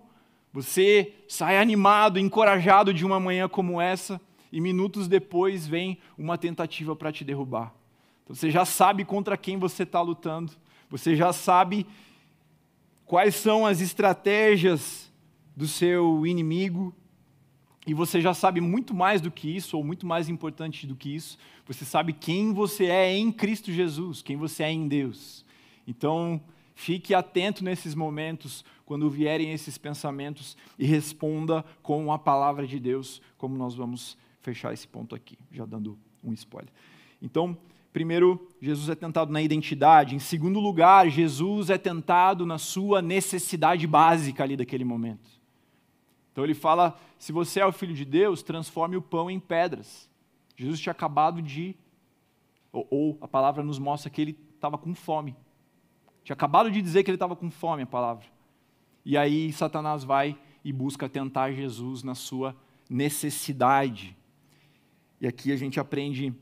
[0.52, 4.20] você sai animado, encorajado de uma manhã como essa,
[4.52, 7.74] e minutos depois vem uma tentativa para te derrubar.
[8.26, 10.52] Então, você já sabe contra quem você está lutando,
[10.90, 11.88] você já sabe
[13.06, 15.10] quais são as estratégias
[15.56, 16.94] do seu inimigo,
[17.86, 21.16] e você já sabe muito mais do que isso, ou muito mais importante do que
[21.16, 25.44] isso, você sabe quem você é em Cristo Jesus, quem você é em Deus.
[25.88, 26.40] Então,
[26.76, 33.22] fique atento nesses momentos, quando vierem esses pensamentos, e responda com a palavra de Deus,
[33.38, 36.72] como nós vamos fechar esse ponto aqui, já dando um spoiler.
[37.20, 37.58] Então,
[37.92, 40.16] primeiro, Jesus é tentado na identidade.
[40.16, 45.41] Em segundo lugar, Jesus é tentado na sua necessidade básica ali daquele momento.
[46.32, 50.10] Então ele fala: se você é o filho de Deus, transforme o pão em pedras.
[50.56, 51.76] Jesus tinha acabado de.
[52.72, 55.36] Ou, ou a palavra nos mostra que ele estava com fome.
[56.24, 58.26] Tinha acabado de dizer que ele estava com fome, a palavra.
[59.04, 62.56] E aí Satanás vai e busca tentar Jesus na sua
[62.90, 64.16] necessidade.
[65.20, 66.34] E aqui a gente aprende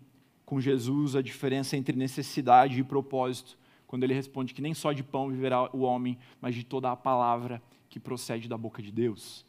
[0.45, 5.03] com Jesus a diferença entre necessidade e propósito, quando ele responde que nem só de
[5.03, 9.45] pão viverá o homem, mas de toda a palavra que procede da boca de Deus.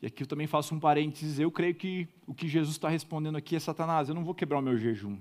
[0.00, 1.38] E aqui eu também faço um parênteses.
[1.38, 4.08] Eu creio que o que Jesus está respondendo aqui é Satanás.
[4.08, 5.16] Eu não vou quebrar o meu jejum.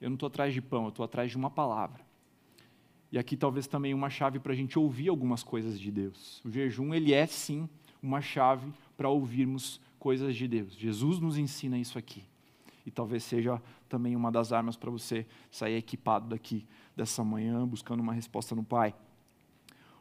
[0.00, 2.00] Eu não estou atrás de pão, eu estou atrás de uma palavra.
[3.12, 6.40] E aqui talvez também uma chave para a gente ouvir algumas coisas de Deus.
[6.44, 7.68] O jejum, ele é sim
[8.02, 10.74] uma chave para ouvirmos coisas de Deus.
[10.74, 12.24] Jesus nos ensina isso aqui.
[12.86, 18.00] E talvez seja também uma das armas para você sair equipado daqui dessa manhã, buscando
[18.00, 18.94] uma resposta no Pai.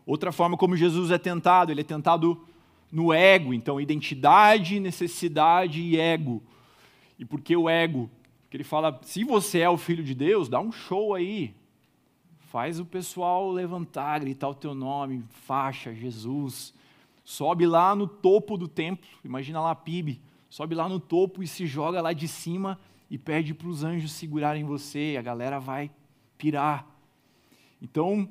[0.05, 2.45] Outra forma como Jesus é tentado, ele é tentado
[2.91, 6.41] no ego, então identidade, necessidade e ego.
[7.17, 8.09] E por que o ego?
[8.43, 11.53] Porque ele fala: se você é o filho de Deus, dá um show aí.
[12.39, 16.73] Faz o pessoal levantar, gritar o teu nome, faixa, Jesus.
[17.23, 20.19] Sobe lá no topo do templo, imagina lá PIB,
[20.49, 24.13] sobe lá no topo e se joga lá de cima e pede para os anjos
[24.13, 25.91] segurarem você, a galera vai
[26.39, 26.87] pirar.
[27.79, 28.27] Então,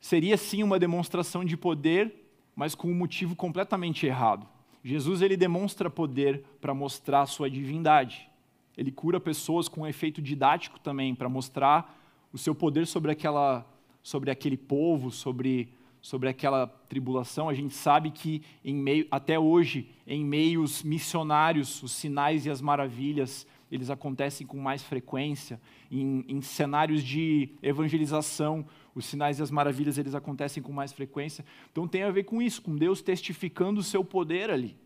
[0.00, 2.25] seria sim uma demonstração de poder
[2.56, 4.48] mas com um motivo completamente errado.
[4.82, 8.28] Jesus ele demonstra poder para mostrar sua divindade.
[8.76, 11.94] Ele cura pessoas com um efeito didático também para mostrar
[12.32, 13.66] o seu poder sobre aquela
[14.02, 15.68] sobre aquele povo, sobre
[16.00, 17.48] sobre aquela tribulação.
[17.48, 22.60] A gente sabe que em meio até hoje em meios missionários os sinais e as
[22.60, 25.60] maravilhas eles acontecem com mais frequência
[25.90, 31.44] em, em cenários de evangelização os sinais e as maravilhas eles acontecem com mais frequência.
[31.70, 34.76] Então tem a ver com isso, com Deus testificando o seu poder ali.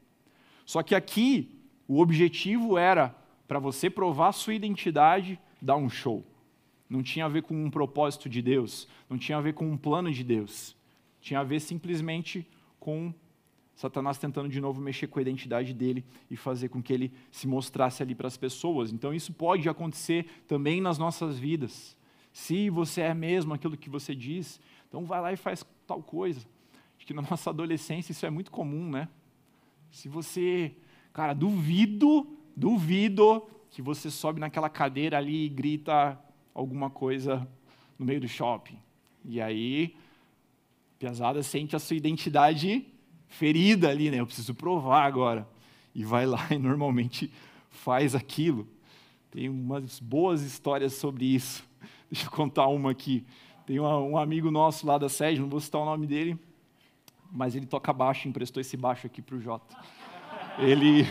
[0.66, 3.14] Só que aqui o objetivo era
[3.46, 6.24] para você provar a sua identidade, dar um show.
[6.88, 9.76] Não tinha a ver com um propósito de Deus, não tinha a ver com um
[9.76, 10.76] plano de Deus.
[11.20, 12.46] Tinha a ver simplesmente
[12.80, 13.14] com
[13.74, 17.46] Satanás tentando de novo mexer com a identidade dele e fazer com que ele se
[17.46, 18.92] mostrasse ali para as pessoas.
[18.92, 21.96] Então isso pode acontecer também nas nossas vidas.
[22.32, 26.46] Se você é mesmo aquilo que você diz, então vai lá e faz tal coisa.
[26.96, 29.08] Acho que na nossa adolescência isso é muito comum, né?
[29.90, 30.76] Se você,
[31.12, 36.18] cara, duvido, duvido que você sobe naquela cadeira ali e grita
[36.52, 37.48] alguma coisa
[37.98, 38.78] no meio do shopping.
[39.24, 39.96] E aí,
[40.98, 42.86] pesada sente a sua identidade
[43.30, 44.20] ferida ali, né?
[44.20, 45.48] Eu preciso provar agora.
[45.94, 47.32] E vai lá e normalmente
[47.70, 48.68] faz aquilo.
[49.30, 51.64] Tem umas boas histórias sobre isso.
[52.10, 53.24] Deixa eu contar uma aqui.
[53.66, 56.36] Tem um amigo nosso lá da sede, não vou citar o nome dele,
[57.30, 59.76] mas ele toca baixo, emprestou esse baixo aqui para o Jota.
[60.58, 61.06] Ele,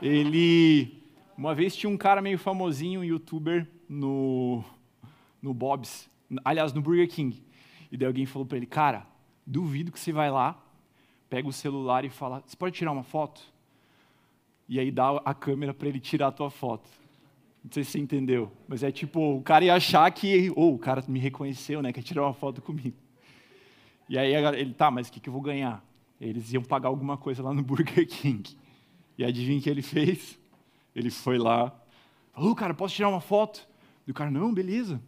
[0.00, 1.02] ele,
[1.36, 4.62] uma vez tinha um cara meio famosinho, um youtuber, no,
[5.42, 6.08] no Bob's,
[6.44, 7.42] aliás, no Burger King.
[7.90, 9.04] E daí alguém falou para ele, cara,
[9.44, 10.61] duvido que você vai lá,
[11.32, 13.40] pega o celular e fala, você pode tirar uma foto?
[14.68, 16.86] E aí dá a câmera para ele tirar a tua foto.
[17.64, 20.74] Não sei se você entendeu, mas é tipo, o cara ia achar que, ou oh,
[20.74, 22.98] o cara me reconheceu, né, quer tirar uma foto comigo.
[24.10, 25.82] E aí ele, tá, mas o que, que eu vou ganhar?
[26.20, 28.54] Eles iam pagar alguma coisa lá no Burger King.
[29.16, 30.38] E adivinha o que ele fez?
[30.94, 31.74] Ele foi lá,
[32.34, 33.66] Falou, cara, posso tirar uma foto?
[34.06, 35.00] E o cara, não, beleza.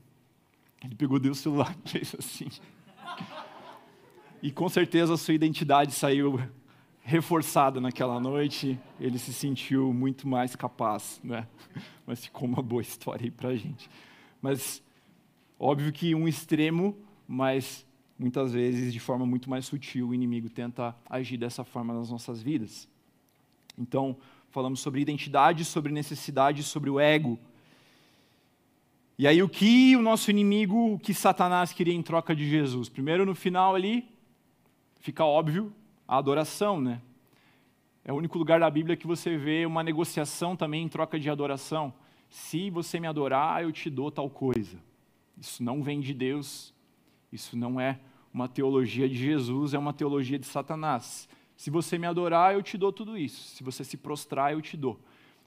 [0.83, 2.49] Ele pegou, deu o celular e fez assim.
[4.45, 6.39] E com certeza a sua identidade saiu
[7.01, 8.79] reforçada naquela noite.
[9.01, 11.49] Ele se sentiu muito mais capaz, né?
[12.07, 13.89] Mas ficou uma boa história aí pra gente.
[14.43, 14.83] Mas
[15.59, 16.95] óbvio que um extremo,
[17.27, 17.87] mas
[18.19, 22.43] muitas vezes de forma muito mais sutil o inimigo tenta agir dessa forma nas nossas
[22.43, 22.87] vidas.
[23.79, 24.15] Então,
[24.51, 27.39] falamos sobre identidade, sobre necessidade, sobre o ego.
[29.19, 32.91] E aí o que o nosso inimigo, o que Satanás queria em troca de Jesus?
[32.91, 34.13] Primeiro no final ali,
[35.05, 35.71] fica óbvio,
[36.09, 36.99] a adoração, né?
[38.03, 41.29] É o único lugar da Bíblia que você vê uma negociação também em troca de
[41.29, 41.93] adoração.
[42.31, 44.79] Se você me adorar, eu te dou tal coisa.
[45.39, 46.73] Isso não vem de Deus,
[47.31, 48.01] isso não é
[48.33, 51.29] uma teologia de Jesus, é uma teologia de Satanás.
[51.55, 53.55] Se você me adorar, eu te dou tudo isso.
[53.55, 54.99] Se você se prostrar, eu te dou.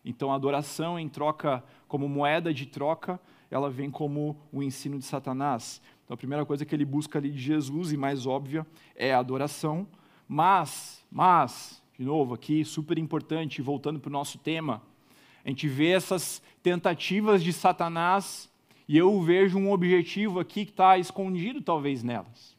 [0.06, 5.06] Então, a adoração em troca, como moeda de troca, ela vem como o ensino de
[5.06, 5.82] Satanás.
[6.08, 9.20] Então, a primeira coisa que ele busca ali de Jesus, e mais óbvia, é a
[9.20, 9.86] adoração.
[10.26, 14.82] Mas, mas, de novo aqui, super importante, voltando para o nosso tema,
[15.44, 18.50] a gente vê essas tentativas de Satanás
[18.88, 22.56] e eu vejo um objetivo aqui que está escondido talvez nelas.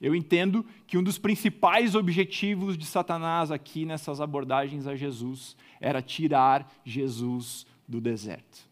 [0.00, 6.02] Eu entendo que um dos principais objetivos de Satanás aqui nessas abordagens a Jesus era
[6.02, 8.68] tirar Jesus do deserto.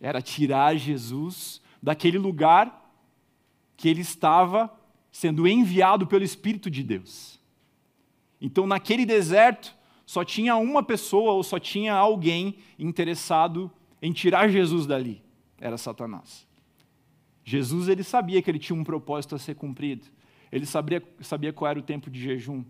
[0.00, 2.92] Era tirar Jesus daquele lugar
[3.76, 4.72] que ele estava
[5.10, 7.40] sendo enviado pelo Espírito de Deus.
[8.40, 9.74] Então, naquele deserto,
[10.06, 13.70] só tinha uma pessoa ou só tinha alguém interessado
[14.00, 15.22] em tirar Jesus dali.
[15.60, 16.46] Era Satanás.
[17.44, 20.06] Jesus ele sabia que ele tinha um propósito a ser cumprido.
[20.52, 22.64] Ele sabia, sabia qual era o tempo de jejum.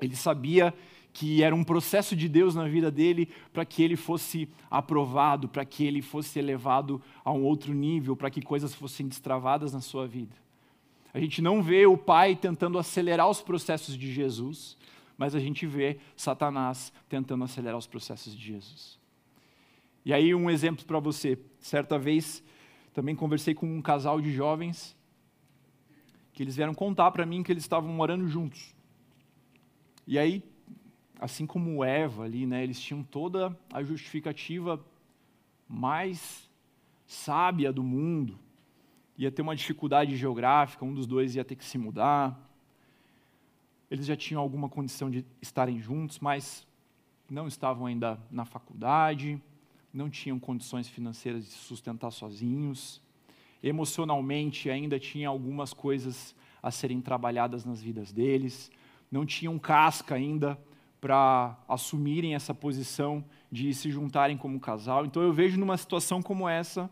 [0.00, 0.72] Ele sabia
[1.16, 5.64] que era um processo de Deus na vida dele para que ele fosse aprovado, para
[5.64, 10.06] que ele fosse elevado a um outro nível, para que coisas fossem destravadas na sua
[10.06, 10.36] vida.
[11.14, 14.76] A gente não vê o Pai tentando acelerar os processos de Jesus,
[15.16, 18.98] mas a gente vê Satanás tentando acelerar os processos de Jesus.
[20.04, 21.38] E aí, um exemplo para você.
[21.58, 22.44] Certa vez,
[22.92, 24.94] também conversei com um casal de jovens
[26.34, 28.74] que eles vieram contar para mim que eles estavam morando juntos.
[30.06, 30.42] E aí,
[31.20, 34.84] assim como Eva ali, né, eles tinham toda a justificativa
[35.68, 36.48] mais
[37.06, 38.38] sábia do mundo
[39.18, 42.38] ia ter uma dificuldade geográfica, um dos dois ia ter que se mudar.
[43.90, 46.66] Eles já tinham alguma condição de estarem juntos, mas
[47.30, 49.40] não estavam ainda na faculdade,
[49.92, 53.00] não tinham condições financeiras de se sustentar sozinhos.
[53.62, 58.70] Emocionalmente ainda tinha algumas coisas a serem trabalhadas nas vidas deles,
[59.10, 60.58] não tinham casca ainda
[61.06, 65.06] para assumirem essa posição de se juntarem como casal.
[65.06, 66.90] Então eu vejo numa situação como essa,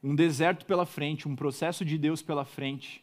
[0.00, 3.02] um deserto pela frente, um processo de Deus pela frente,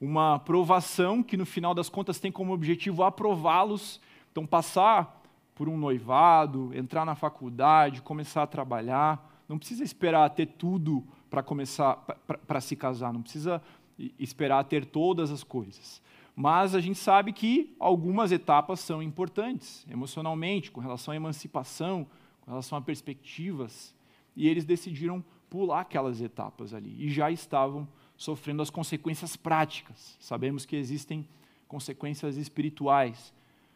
[0.00, 4.00] uma provação que no final das contas tem como objetivo aprová-los.
[4.32, 5.22] Então, passar
[5.54, 11.42] por um noivado, entrar na faculdade, começar a trabalhar, não precisa esperar ter tudo para
[11.42, 11.96] começar
[12.46, 13.60] para se casar, não precisa
[14.18, 16.00] esperar ter todas as coisas.
[16.36, 22.06] Mas a gente sabe que algumas etapas são importantes, emocionalmente, com relação à emancipação,
[22.40, 23.94] com relação a perspectivas,
[24.36, 30.16] e eles decidiram pular aquelas etapas ali e já estavam sofrendo as consequências práticas.
[30.18, 31.28] Sabemos que existem
[31.68, 33.32] consequências espirituais,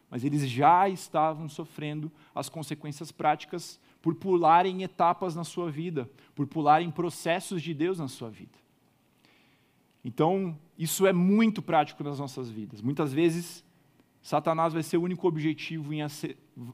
[0.09, 6.47] mas eles já estavam sofrendo as consequências práticas por pularem etapas na sua vida, por
[6.47, 8.57] pularem processos de Deus na sua vida.
[10.03, 12.81] Então, isso é muito prático nas nossas vidas.
[12.81, 13.63] Muitas vezes,
[14.21, 16.01] Satanás vai ser o único objetivo em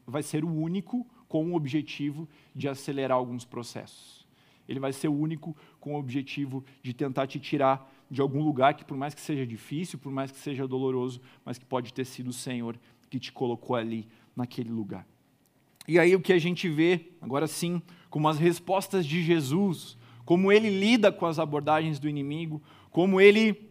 [0.06, 4.26] vai ser o único com o objetivo de acelerar alguns processos.
[4.68, 8.74] Ele vai ser o único com o objetivo de tentar te tirar de algum lugar
[8.74, 12.06] que, por mais que seja difícil, por mais que seja doloroso, mas que pode ter
[12.06, 15.08] sido o Senhor que te colocou ali, naquele lugar.
[15.88, 20.52] E aí o que a gente vê, agora sim, como as respostas de Jesus, como
[20.52, 22.62] ele lida com as abordagens do inimigo,
[22.96, 23.70] como ele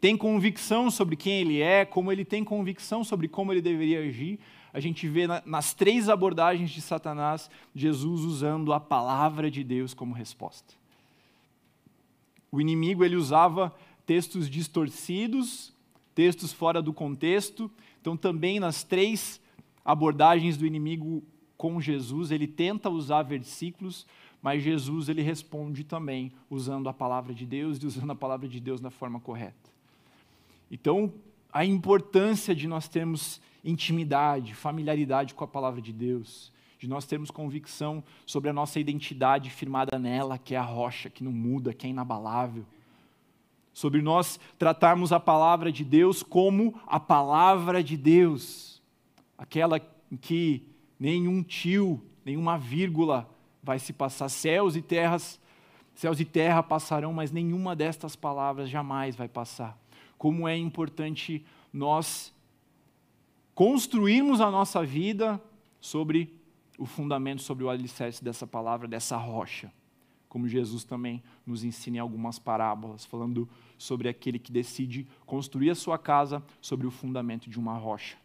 [0.00, 4.40] tem convicção sobre quem ele é, como ele tem convicção sobre como ele deveria agir,
[4.72, 10.12] a gente vê nas três abordagens de Satanás Jesus usando a palavra de Deus como
[10.12, 10.74] resposta.
[12.50, 13.72] O inimigo ele usava
[14.04, 15.72] textos distorcidos,
[16.12, 17.70] textos fora do contexto.
[18.00, 19.40] Então também nas três
[19.84, 21.22] abordagens do inimigo
[21.56, 24.04] com Jesus, ele tenta usar versículos,
[24.42, 28.60] mas Jesus ele responde também usando a palavra de Deus e usando a palavra de
[28.60, 29.70] Deus da forma correta.
[30.70, 31.12] Então,
[31.52, 37.30] a importância de nós termos intimidade, familiaridade com a palavra de Deus, de nós termos
[37.30, 41.86] convicção sobre a nossa identidade firmada nela, que é a rocha, que não muda, que
[41.86, 42.64] é inabalável.
[43.74, 48.80] Sobre nós tratarmos a palavra de Deus como a palavra de Deus,
[49.36, 49.80] aquela
[50.10, 50.62] em que
[50.98, 53.28] nenhum tio, nenhuma vírgula
[53.62, 55.40] vai se passar, céus e terras,
[55.94, 59.78] céus e terra passarão, mas nenhuma destas palavras jamais vai passar.
[60.16, 62.32] Como é importante nós
[63.54, 65.42] construirmos a nossa vida
[65.80, 66.38] sobre
[66.78, 69.72] o fundamento, sobre o alicerce dessa palavra, dessa rocha.
[70.28, 75.74] Como Jesus também nos ensina em algumas parábolas, falando sobre aquele que decide construir a
[75.74, 78.16] sua casa sobre o fundamento de uma rocha.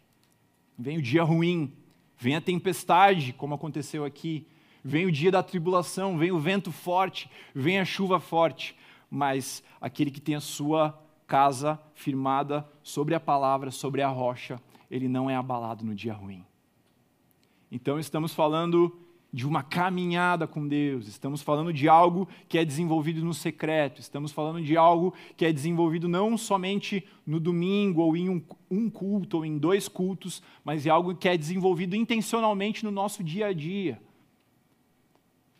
[0.78, 1.72] Vem o dia ruim,
[2.16, 4.46] vem a tempestade, como aconteceu aqui,
[4.84, 8.76] vem o dia da tribulação, vem o vento forte, vem a chuva forte,
[9.10, 14.60] mas aquele que tem a sua casa firmada sobre a palavra, sobre a rocha,
[14.90, 16.44] ele não é abalado no dia ruim.
[17.72, 18.94] Então estamos falando
[19.32, 24.30] de uma caminhada com Deus, estamos falando de algo que é desenvolvido no secreto, estamos
[24.30, 29.38] falando de algo que é desenvolvido não somente no domingo ou em um, um culto
[29.38, 33.52] ou em dois cultos, mas é algo que é desenvolvido intencionalmente no nosso dia a
[33.52, 34.00] dia.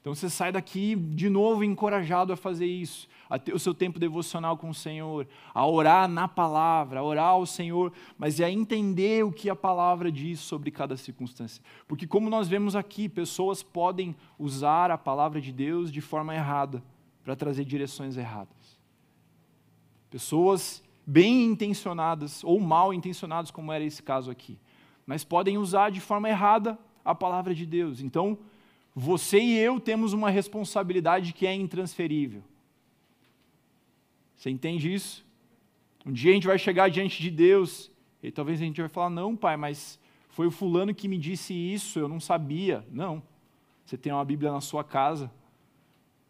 [0.05, 3.99] Então você sai daqui de novo encorajado a fazer isso, a ter o seu tempo
[3.99, 8.51] devocional com o Senhor, a orar na palavra, a orar ao Senhor, mas é a
[8.51, 11.65] entender o que a palavra diz sobre cada circunstância.
[11.89, 16.85] Porque, como nós vemos aqui, pessoas podem usar a palavra de Deus de forma errada,
[17.25, 18.79] para trazer direções erradas.
[20.11, 24.59] Pessoas bem intencionadas ou mal intencionadas, como era esse caso aqui,
[25.07, 28.03] mas podem usar de forma errada a palavra de Deus.
[28.03, 28.39] Então,
[28.95, 32.43] você e eu temos uma responsabilidade que é intransferível.
[34.37, 35.27] Você entende isso?
[36.07, 37.91] Um dia a gente vai chegar diante de Deus
[38.23, 41.53] e talvez a gente vai falar: Não, pai, mas foi o fulano que me disse
[41.53, 42.87] isso, eu não sabia.
[42.91, 43.23] Não.
[43.85, 45.31] Você tem uma Bíblia na sua casa.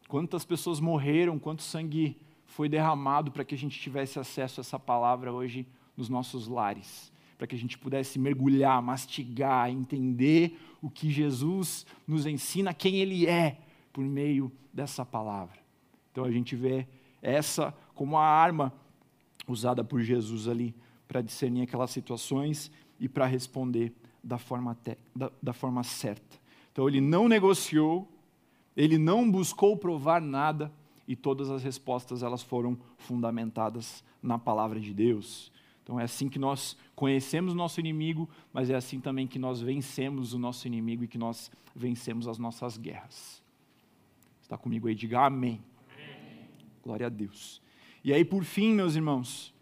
[0.08, 4.78] Quantas pessoas morreram, quanto sangue foi derramado para que a gente tivesse acesso a essa
[4.78, 11.10] palavra hoje nos nossos lares para que a gente pudesse mergulhar, mastigar, entender o que
[11.10, 13.56] Jesus nos ensina, quem Ele é,
[13.90, 15.58] por meio dessa palavra.
[16.12, 16.86] Então a gente vê
[17.22, 18.70] essa como a arma
[19.48, 20.74] usada por Jesus ali
[21.08, 22.70] para discernir aquelas situações
[23.00, 26.38] e para responder da forma, te, da, da forma certa.
[26.70, 28.06] Então ele não negociou,
[28.76, 30.70] ele não buscou provar nada
[31.08, 35.50] e todas as respostas elas foram fundamentadas na palavra de Deus.
[35.84, 39.60] Então é assim que nós conhecemos o nosso inimigo, mas é assim também que nós
[39.60, 43.42] vencemos o nosso inimigo e que nós vencemos as nossas guerras.
[44.40, 44.94] Está comigo aí?
[44.94, 45.62] Diga amém.
[45.92, 46.48] amém.
[46.82, 47.60] Glória a Deus.
[48.02, 49.54] E aí, por fim, meus irmãos,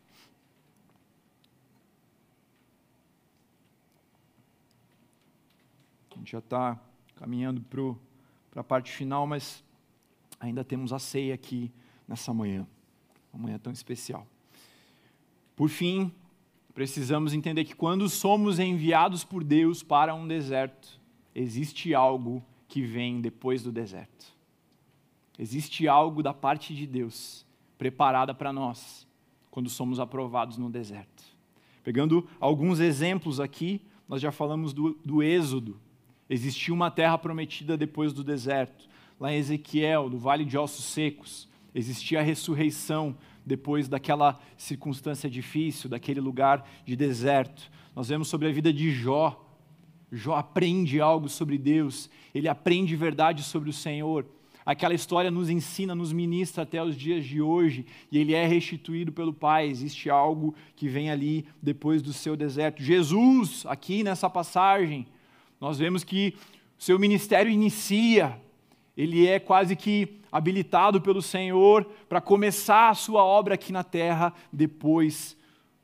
[6.12, 6.80] a gente já está
[7.16, 7.60] caminhando
[8.50, 9.64] para a parte final, mas
[10.38, 11.72] ainda temos a ceia aqui
[12.06, 12.66] nessa manhã,
[13.32, 14.26] uma manhã tão especial.
[15.54, 16.12] Por fim,
[16.74, 21.00] precisamos entender que quando somos enviados por Deus para um deserto,
[21.34, 24.32] existe algo que vem depois do deserto.
[25.38, 27.44] Existe algo da parte de Deus
[27.76, 29.06] preparada para nós
[29.50, 31.24] quando somos aprovados no deserto.
[31.82, 35.78] Pegando alguns exemplos aqui, nós já falamos do, do Êxodo.
[36.28, 38.88] Existia uma terra prometida depois do deserto.
[39.18, 45.88] Lá em Ezequiel, do Vale de Ossos Secos, existia a ressurreição depois daquela circunstância difícil,
[45.88, 47.70] daquele lugar de deserto.
[47.94, 49.44] Nós vemos sobre a vida de Jó.
[50.10, 54.26] Jó aprende algo sobre Deus, ele aprende verdade sobre o Senhor.
[54.64, 59.10] Aquela história nos ensina, nos ministra até os dias de hoje, e ele é restituído
[59.10, 59.66] pelo Pai.
[59.66, 62.82] Existe algo que vem ali depois do seu deserto.
[62.82, 65.06] Jesus, aqui nessa passagem,
[65.60, 66.34] nós vemos que
[66.78, 68.38] seu ministério inicia
[68.96, 74.32] ele é quase que habilitado pelo Senhor para começar a sua obra aqui na terra
[74.50, 75.36] depois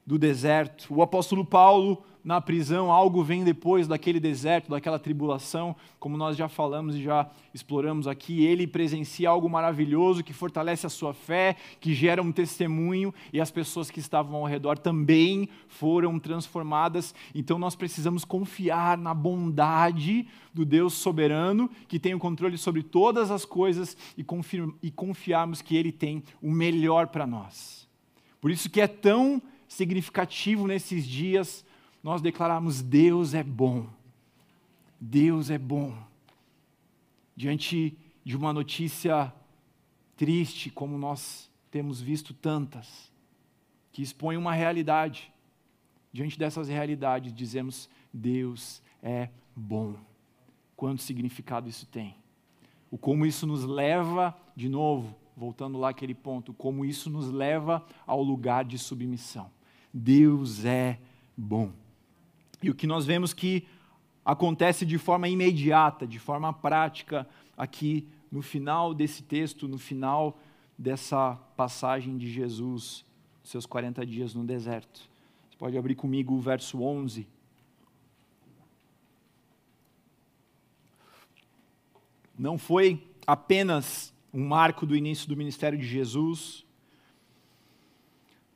[0.06, 0.86] do deserto.
[0.88, 6.48] O apóstolo Paulo na prisão, algo vem depois daquele deserto, daquela tribulação, como nós já
[6.48, 8.44] falamos e já exploramos aqui.
[8.44, 13.50] Ele presencia algo maravilhoso que fortalece a sua fé, que gera um testemunho e as
[13.50, 17.14] pessoas que estavam ao redor também foram transformadas.
[17.34, 23.30] Então nós precisamos confiar na bondade do Deus soberano, que tem o controle sobre todas
[23.30, 24.26] as coisas e,
[24.82, 27.88] e confiarmos que Ele tem o melhor para nós.
[28.40, 31.64] Por isso que é tão significativo nesses dias
[32.02, 33.86] nós declararmos: Deus é bom.
[35.00, 35.96] Deus é bom.
[37.36, 39.32] Diante de uma notícia
[40.16, 43.12] triste, como nós temos visto tantas,
[43.92, 45.32] que expõe uma realidade.
[46.12, 49.94] Diante dessas realidades, dizemos: Deus é bom.
[50.76, 52.14] quanto significado isso tem.
[52.90, 57.84] O como isso nos leva, de novo, voltando lá aquele ponto, como isso nos leva
[58.06, 59.50] ao lugar de submissão.
[59.92, 60.98] Deus é
[61.36, 61.72] bom.
[62.62, 63.66] E o que nós vemos que
[64.24, 70.38] acontece de forma imediata, de forma prática, aqui no final desse texto, no final
[70.76, 73.04] dessa passagem de Jesus,
[73.42, 75.08] seus 40 dias no deserto.
[75.48, 77.26] Você pode abrir comigo o verso 11.
[82.38, 86.64] Não foi apenas um marco do início do ministério de Jesus,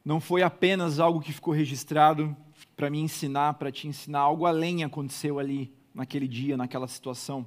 [0.04, 2.36] não foi apenas algo que ficou registrado
[2.76, 7.46] para me ensinar, para te ensinar, algo além aconteceu ali, naquele dia, naquela situação.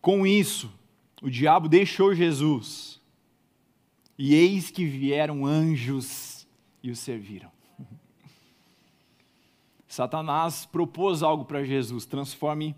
[0.00, 0.72] Com isso,
[1.20, 3.00] o diabo deixou Jesus,
[4.18, 6.46] e eis que vieram anjos
[6.82, 7.50] e o serviram.
[9.86, 12.74] Satanás propôs algo para Jesus: transforme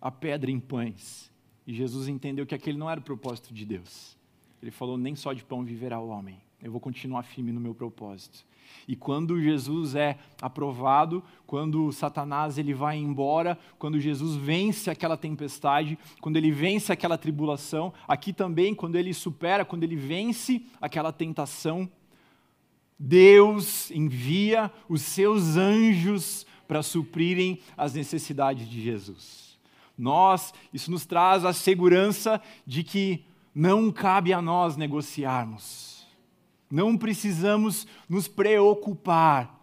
[0.00, 1.32] a pedra em pães.
[1.66, 4.16] E Jesus entendeu que aquele não era o propósito de Deus.
[4.62, 6.40] Ele falou: nem só de pão viverá o homem.
[6.62, 8.44] Eu vou continuar firme no meu propósito.
[8.86, 15.98] E quando Jesus é aprovado, quando Satanás ele vai embora, quando Jesus vence aquela tempestade,
[16.20, 21.88] quando ele vence aquela tribulação, aqui também quando ele supera, quando ele vence aquela tentação,
[22.98, 29.58] Deus envia os seus anjos para suprirem as necessidades de Jesus.
[29.96, 33.24] Nós, isso nos traz a segurança de que
[33.54, 35.95] não cabe a nós negociarmos
[36.70, 39.54] não precisamos nos preocupar.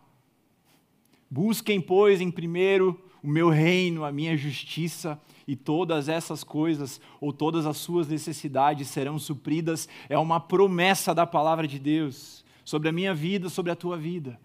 [1.29, 7.31] Busquem, pois, em primeiro o meu reino, a minha justiça, e todas essas coisas, ou
[7.33, 9.87] todas as suas necessidades serão supridas.
[10.09, 14.39] É uma promessa da palavra de Deus sobre a minha vida, sobre a tua vida.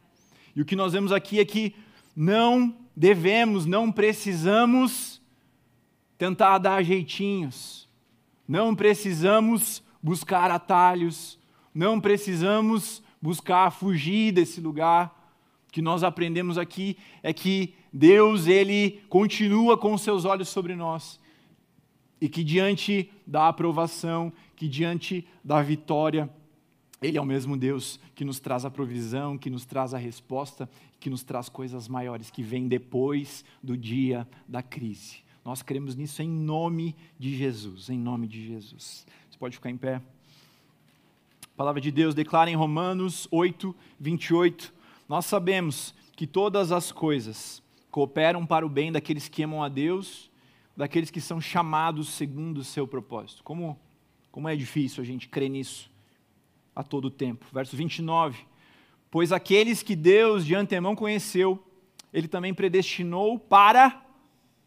[0.55, 1.75] E o que nós vemos aqui é que
[2.15, 5.21] não devemos, não precisamos
[6.17, 7.89] tentar dar jeitinhos,
[8.47, 11.38] não precisamos buscar atalhos,
[11.79, 15.33] não precisamos buscar fugir desse lugar.
[15.69, 21.21] O que nós aprendemos aqui é que Deus, ele continua com seus olhos sobre nós.
[22.21, 26.29] E que diante da aprovação, que diante da vitória,
[27.01, 30.69] ele é o mesmo Deus que nos traz a provisão, que nos traz a resposta,
[30.99, 35.19] que nos traz coisas maiores que vêm depois do dia da crise.
[35.45, 39.07] Nós cremos nisso em nome de Jesus, em nome de Jesus.
[39.31, 40.03] Você pode ficar em pé.
[41.59, 44.73] A palavra de Deus declara em Romanos 8, 28:
[45.09, 50.31] Nós sabemos que todas as coisas cooperam para o bem daqueles que amam a Deus,
[50.77, 53.43] daqueles que são chamados segundo o seu propósito.
[53.43, 53.77] Como,
[54.31, 55.91] como é difícil a gente crer nisso
[56.77, 57.45] a todo tempo.
[57.53, 58.47] Verso 29:
[59.11, 61.61] Pois aqueles que Deus de antemão conheceu,
[62.13, 64.01] ele também predestinou para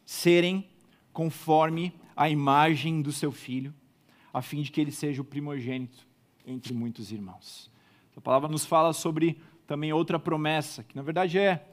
[0.04, 0.68] serem
[1.14, 3.74] conforme a imagem do seu filho,
[4.34, 6.11] a fim de que ele seja o primogênito
[6.46, 7.70] entre muitos irmãos.
[8.16, 11.66] A palavra nos fala sobre também outra promessa, que na verdade é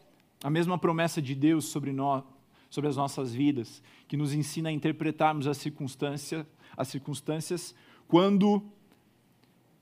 [0.42, 2.22] a mesma promessa de Deus sobre nós,
[2.70, 6.46] sobre as nossas vidas, que nos ensina a interpretarmos as circunstâncias,
[6.76, 7.74] as circunstâncias
[8.06, 8.62] quando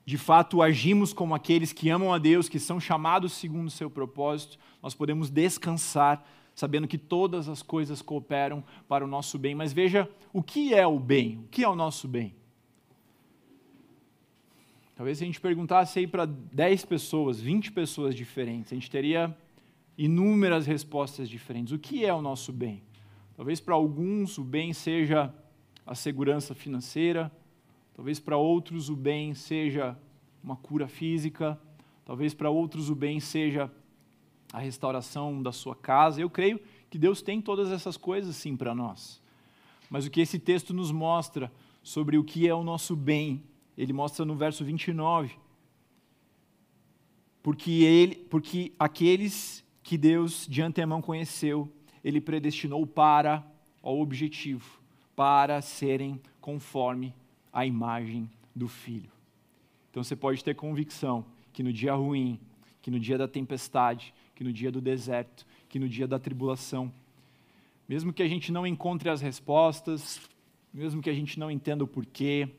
[0.05, 3.89] de fato agimos como aqueles que amam a Deus, que são chamados segundo o seu
[3.89, 6.25] propósito, nós podemos descansar
[6.55, 9.53] sabendo que todas as coisas cooperam para o nosso bem.
[9.53, 11.37] Mas veja, o que é o bem?
[11.45, 12.33] O que é o nosso bem?
[14.97, 19.37] Talvez se a gente perguntasse aí para 10 pessoas, 20 pessoas diferentes, a gente teria
[19.95, 21.71] inúmeras respostas diferentes.
[21.71, 22.81] O que é o nosso bem?
[23.35, 25.31] Talvez para alguns o bem seja
[25.85, 27.31] a segurança financeira,
[27.93, 29.95] talvez para outros o bem seja
[30.43, 31.61] uma cura física,
[32.03, 33.71] talvez para outros o bem seja
[34.51, 36.19] a restauração da sua casa.
[36.19, 39.21] Eu creio que Deus tem todas essas coisas sim para nós.
[39.91, 41.51] Mas o que esse texto nos mostra
[41.83, 43.43] sobre o que é o nosso bem
[43.77, 45.37] ele mostra no verso 29.
[47.43, 51.71] Porque, ele, porque aqueles que Deus de antemão conheceu,
[52.03, 53.45] ele predestinou para
[53.81, 54.81] o objetivo,
[55.15, 57.13] para serem conforme
[57.53, 59.09] a imagem do Filho.
[59.89, 62.39] Então você pode ter convicção que no dia ruim,
[62.81, 66.91] que no dia da tempestade, que no dia do deserto, que no dia da tribulação,
[67.87, 70.21] mesmo que a gente não encontre as respostas,
[70.73, 72.49] mesmo que a gente não entenda o porquê,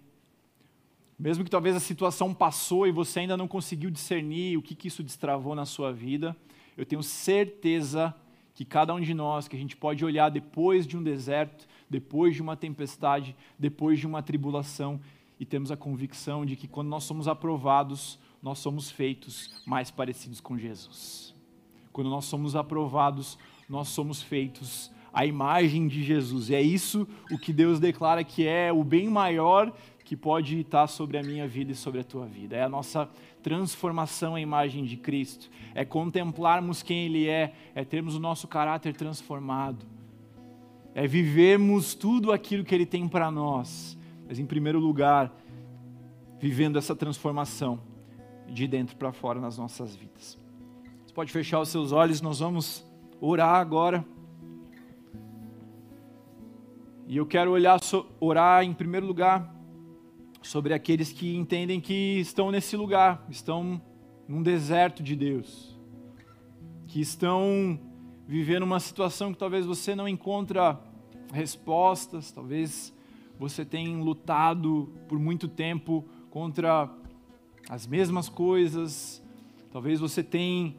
[1.18, 4.86] mesmo que talvez a situação passou e você ainda não conseguiu discernir o que, que
[4.86, 6.36] isso destravou na sua vida,
[6.76, 8.14] eu tenho certeza
[8.54, 12.34] que cada um de nós, que a gente pode olhar depois de um deserto, depois
[12.34, 15.00] de uma tempestade, depois de uma tribulação,
[15.40, 20.40] e temos a convicção de que quando nós somos aprovados, nós somos feitos mais parecidos
[20.40, 21.34] com Jesus.
[21.92, 23.38] Quando nós somos aprovados,
[23.68, 26.50] nós somos feitos a imagem de Jesus.
[26.50, 29.72] E é isso o que Deus declara que é o bem maior
[30.08, 32.56] que pode estar sobre a minha vida e sobre a tua vida.
[32.56, 33.06] É a nossa
[33.42, 35.50] transformação à imagem de Cristo.
[35.74, 39.84] É contemplarmos quem Ele é, é termos o nosso caráter transformado.
[40.94, 43.98] É vivermos tudo aquilo que Ele tem para nós.
[44.26, 45.30] Mas, em primeiro lugar,
[46.40, 47.78] vivendo essa transformação
[48.48, 50.38] de dentro para fora nas nossas vidas.
[51.04, 52.82] Você pode fechar os seus olhos, nós vamos
[53.20, 54.02] orar agora.
[57.06, 57.78] E eu quero olhar,
[58.18, 59.57] orar em primeiro lugar
[60.42, 63.80] sobre aqueles que entendem que estão nesse lugar, estão
[64.26, 65.78] num deserto de Deus,
[66.86, 67.78] que estão
[68.26, 70.78] vivendo uma situação que talvez você não encontra
[71.32, 72.92] respostas, talvez
[73.38, 76.90] você tenha lutado por muito tempo contra
[77.68, 79.22] as mesmas coisas,
[79.70, 80.74] talvez você tenha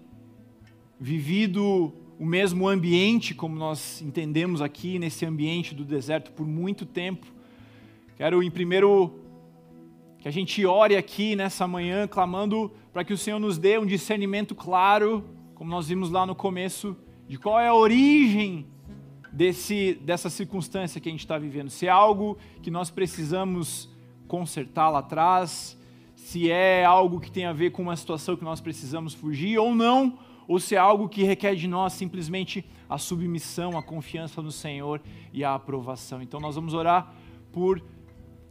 [0.99, 7.25] vivido o mesmo ambiente, como nós entendemos aqui, nesse ambiente do deserto por muito tempo.
[8.17, 9.18] Quero, em primeiro,
[10.19, 13.85] que a gente ore aqui nessa manhã, clamando para que o Senhor nos dê um
[13.85, 15.23] discernimento claro,
[15.55, 16.95] como nós vimos lá no começo,
[17.27, 18.67] de qual é a origem
[19.31, 21.69] desse, dessa circunstância que a gente está vivendo.
[21.69, 23.89] Se é algo que nós precisamos
[24.27, 25.79] consertar lá atrás,
[26.15, 29.73] se é algo que tem a ver com uma situação que nós precisamos fugir ou
[29.73, 34.51] não, ou se é algo que requer de nós simplesmente a submissão, a confiança no
[34.51, 35.01] Senhor
[35.31, 36.21] e a aprovação.
[36.21, 37.13] Então nós vamos orar
[37.51, 37.81] por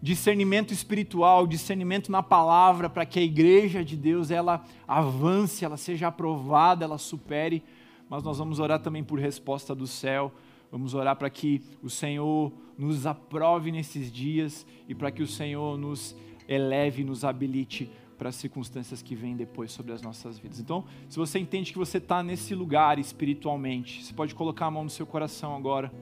[0.01, 6.09] discernimento espiritual, discernimento na palavra, para que a igreja de Deus ela avance, ela seja
[6.09, 7.63] aprovada, ela supere.
[8.09, 10.33] Mas nós vamos orar também por resposta do céu.
[10.71, 15.79] Vamos orar para que o Senhor nos aprove nesses dias e para que o Senhor
[15.79, 16.15] nos
[16.47, 20.59] eleve, nos habilite para as circunstâncias que vêm depois sobre as nossas vidas.
[20.59, 24.85] Então, se você entende que você está nesse lugar espiritualmente, você pode colocar a mão
[24.85, 25.93] no seu coração agora.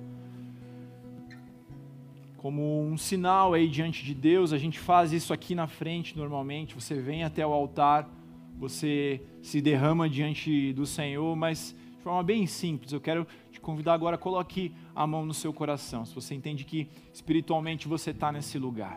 [2.46, 6.76] Como um sinal aí diante de Deus, a gente faz isso aqui na frente normalmente.
[6.76, 8.08] Você vem até o altar,
[8.56, 12.92] você se derrama diante do Senhor, mas de forma bem simples.
[12.92, 16.04] Eu quero te convidar agora, coloque a mão no seu coração.
[16.04, 18.96] Se você entende que espiritualmente você está nesse lugar.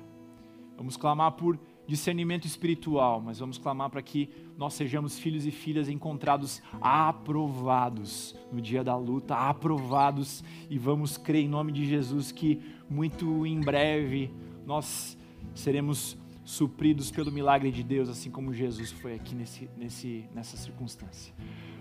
[0.78, 1.60] Vamos clamar por
[1.90, 8.62] discernimento espiritual, mas vamos clamar para que nós sejamos filhos e filhas encontrados aprovados no
[8.62, 14.32] dia da luta, aprovados, e vamos crer em nome de Jesus que muito em breve
[14.68, 15.18] nós
[15.56, 16.16] seremos
[16.46, 21.34] supridos pelo milagre de Deus, assim como Jesus foi aqui nesse, nesse, nessa circunstância.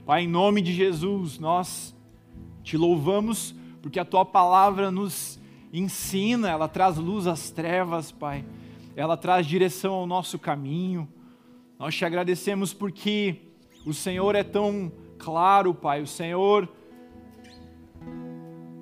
[0.07, 1.95] Pai, em nome de Jesus, nós
[2.63, 5.39] te louvamos porque a tua palavra nos
[5.71, 8.43] ensina, ela traz luz às trevas, Pai
[8.99, 11.09] ela traz direção ao nosso caminho.
[11.79, 13.37] Nós te agradecemos porque
[13.87, 16.03] o Senhor é tão claro, Pai.
[16.03, 16.69] O Senhor,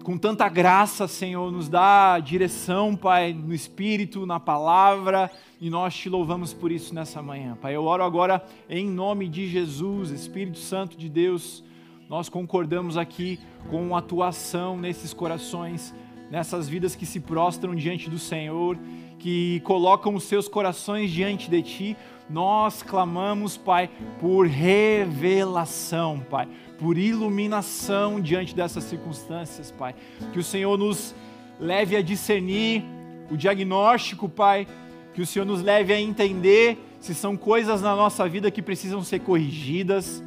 [0.02, 6.08] com tanta graça, Senhor, nos dá direção, Pai, no Espírito, na palavra, e nós te
[6.08, 7.76] louvamos por isso nessa manhã, Pai.
[7.76, 11.62] Eu oro agora em nome de Jesus, Espírito Santo de Deus.
[12.08, 13.38] Nós concordamos aqui
[13.68, 15.94] com a atuação nesses corações,
[16.30, 18.78] nessas vidas que se prostram diante do Senhor
[19.26, 21.96] que colocam os seus corações diante de Ti,
[22.30, 26.46] nós clamamos, Pai, por revelação, Pai,
[26.78, 29.96] por iluminação diante dessas circunstâncias, Pai.
[30.32, 31.12] Que o Senhor nos
[31.58, 32.84] leve a discernir
[33.28, 34.64] o diagnóstico, Pai,
[35.12, 39.02] que o Senhor nos leve a entender se são coisas na nossa vida que precisam
[39.02, 40.22] ser corrigidas,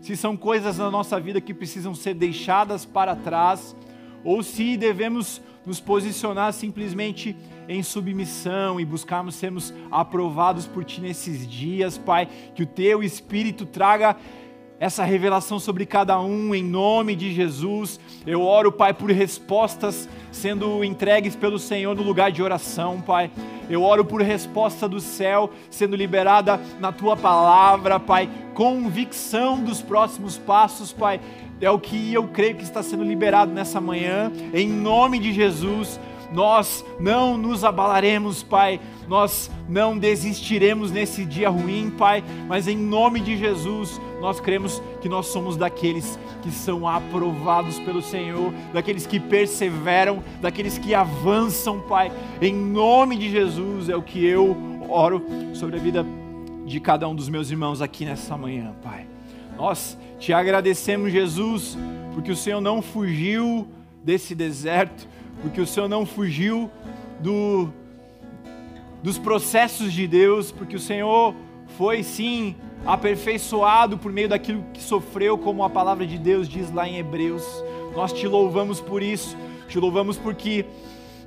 [0.00, 3.74] se são coisas na nossa vida que precisam ser deixadas para trás,
[4.22, 7.34] ou se devemos nos posicionar simplesmente
[7.68, 12.28] em submissão e buscarmos sermos aprovados por Ti nesses dias, Pai.
[12.54, 14.16] Que o Teu Espírito traga
[14.78, 17.98] essa revelação sobre cada um, em nome de Jesus.
[18.26, 23.30] Eu oro, Pai, por respostas sendo entregues pelo Senhor no lugar de oração, Pai.
[23.70, 28.28] Eu oro por resposta do céu sendo liberada na Tua palavra, Pai.
[28.52, 31.20] Convicção dos próximos passos, Pai.
[31.60, 35.98] É o que eu creio que está sendo liberado nessa manhã, em nome de Jesus
[36.32, 43.20] nós não nos abalaremos, Pai, nós não desistiremos nesse dia ruim, Pai, mas em nome
[43.20, 49.20] de Jesus, nós cremos que nós somos daqueles que são aprovados pelo Senhor, daqueles que
[49.20, 52.10] perseveram, daqueles que avançam, Pai,
[52.40, 54.56] em nome de Jesus, é o que eu
[54.88, 56.04] oro sobre a vida
[56.64, 59.06] de cada um dos meus irmãos aqui nessa manhã, Pai.
[59.56, 61.76] Nós te agradecemos, Jesus,
[62.14, 63.68] porque o Senhor não fugiu
[64.02, 65.08] desse deserto,
[65.42, 66.70] porque o Senhor não fugiu
[67.20, 67.68] do,
[69.02, 71.34] dos processos de Deus, porque o Senhor
[71.76, 72.56] foi sim
[72.86, 77.44] aperfeiçoado por meio daquilo que sofreu, como a palavra de Deus diz lá em Hebreus.
[77.94, 79.36] Nós te louvamos por isso,
[79.68, 80.66] te louvamos porque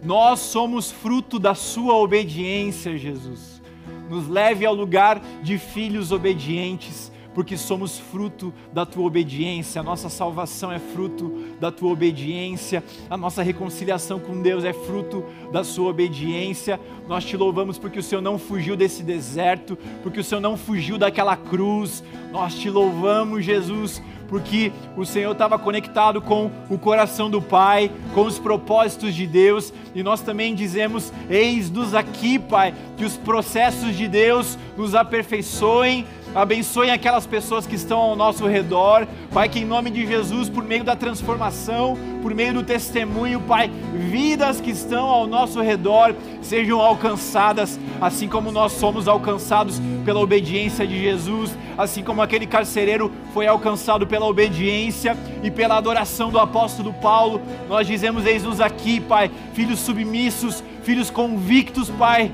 [0.04, 3.62] nós somos fruto da Sua obediência, Jesus.
[4.10, 10.10] Nos leve ao lugar de filhos obedientes porque somos fruto da tua obediência, a nossa
[10.10, 15.92] salvação é fruto da tua obediência, a nossa reconciliação com Deus é fruto da sua
[15.92, 16.80] obediência.
[17.08, 20.98] Nós te louvamos porque o Senhor não fugiu desse deserto, porque o Senhor não fugiu
[20.98, 22.04] daquela cruz.
[22.32, 28.22] Nós te louvamos, Jesus, porque o Senhor estava conectado com o coração do Pai, com
[28.22, 34.08] os propósitos de Deus, e nós também dizemos: Eis-nos aqui, Pai, que os processos de
[34.08, 36.06] Deus nos aperfeiçoem,
[36.38, 40.64] abençoem aquelas pessoas que estão ao nosso redor, Pai, que em nome de Jesus, por
[40.64, 46.80] meio da transformação, por meio do testemunho, Pai, vidas que estão ao nosso redor sejam
[46.80, 53.48] alcançadas, assim como nós somos alcançados pela obediência de Jesus, assim como aquele carcereiro foi
[53.48, 57.42] alcançado pela obediência e pela adoração do apóstolo Paulo.
[57.68, 62.32] Nós dizemos: Eis-nos aqui, Pai, filhos submissos, filhos convictos, Pai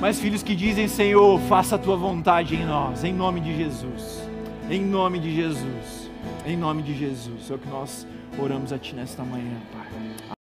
[0.00, 4.22] mas filhos que dizem: Senhor, faça a tua vontade em nós, em nome de Jesus.
[4.70, 6.10] Em nome de Jesus.
[6.46, 7.50] Em nome de Jesus.
[7.50, 8.06] É o que nós
[8.38, 10.36] oramos a Ti nesta manhã, Pai.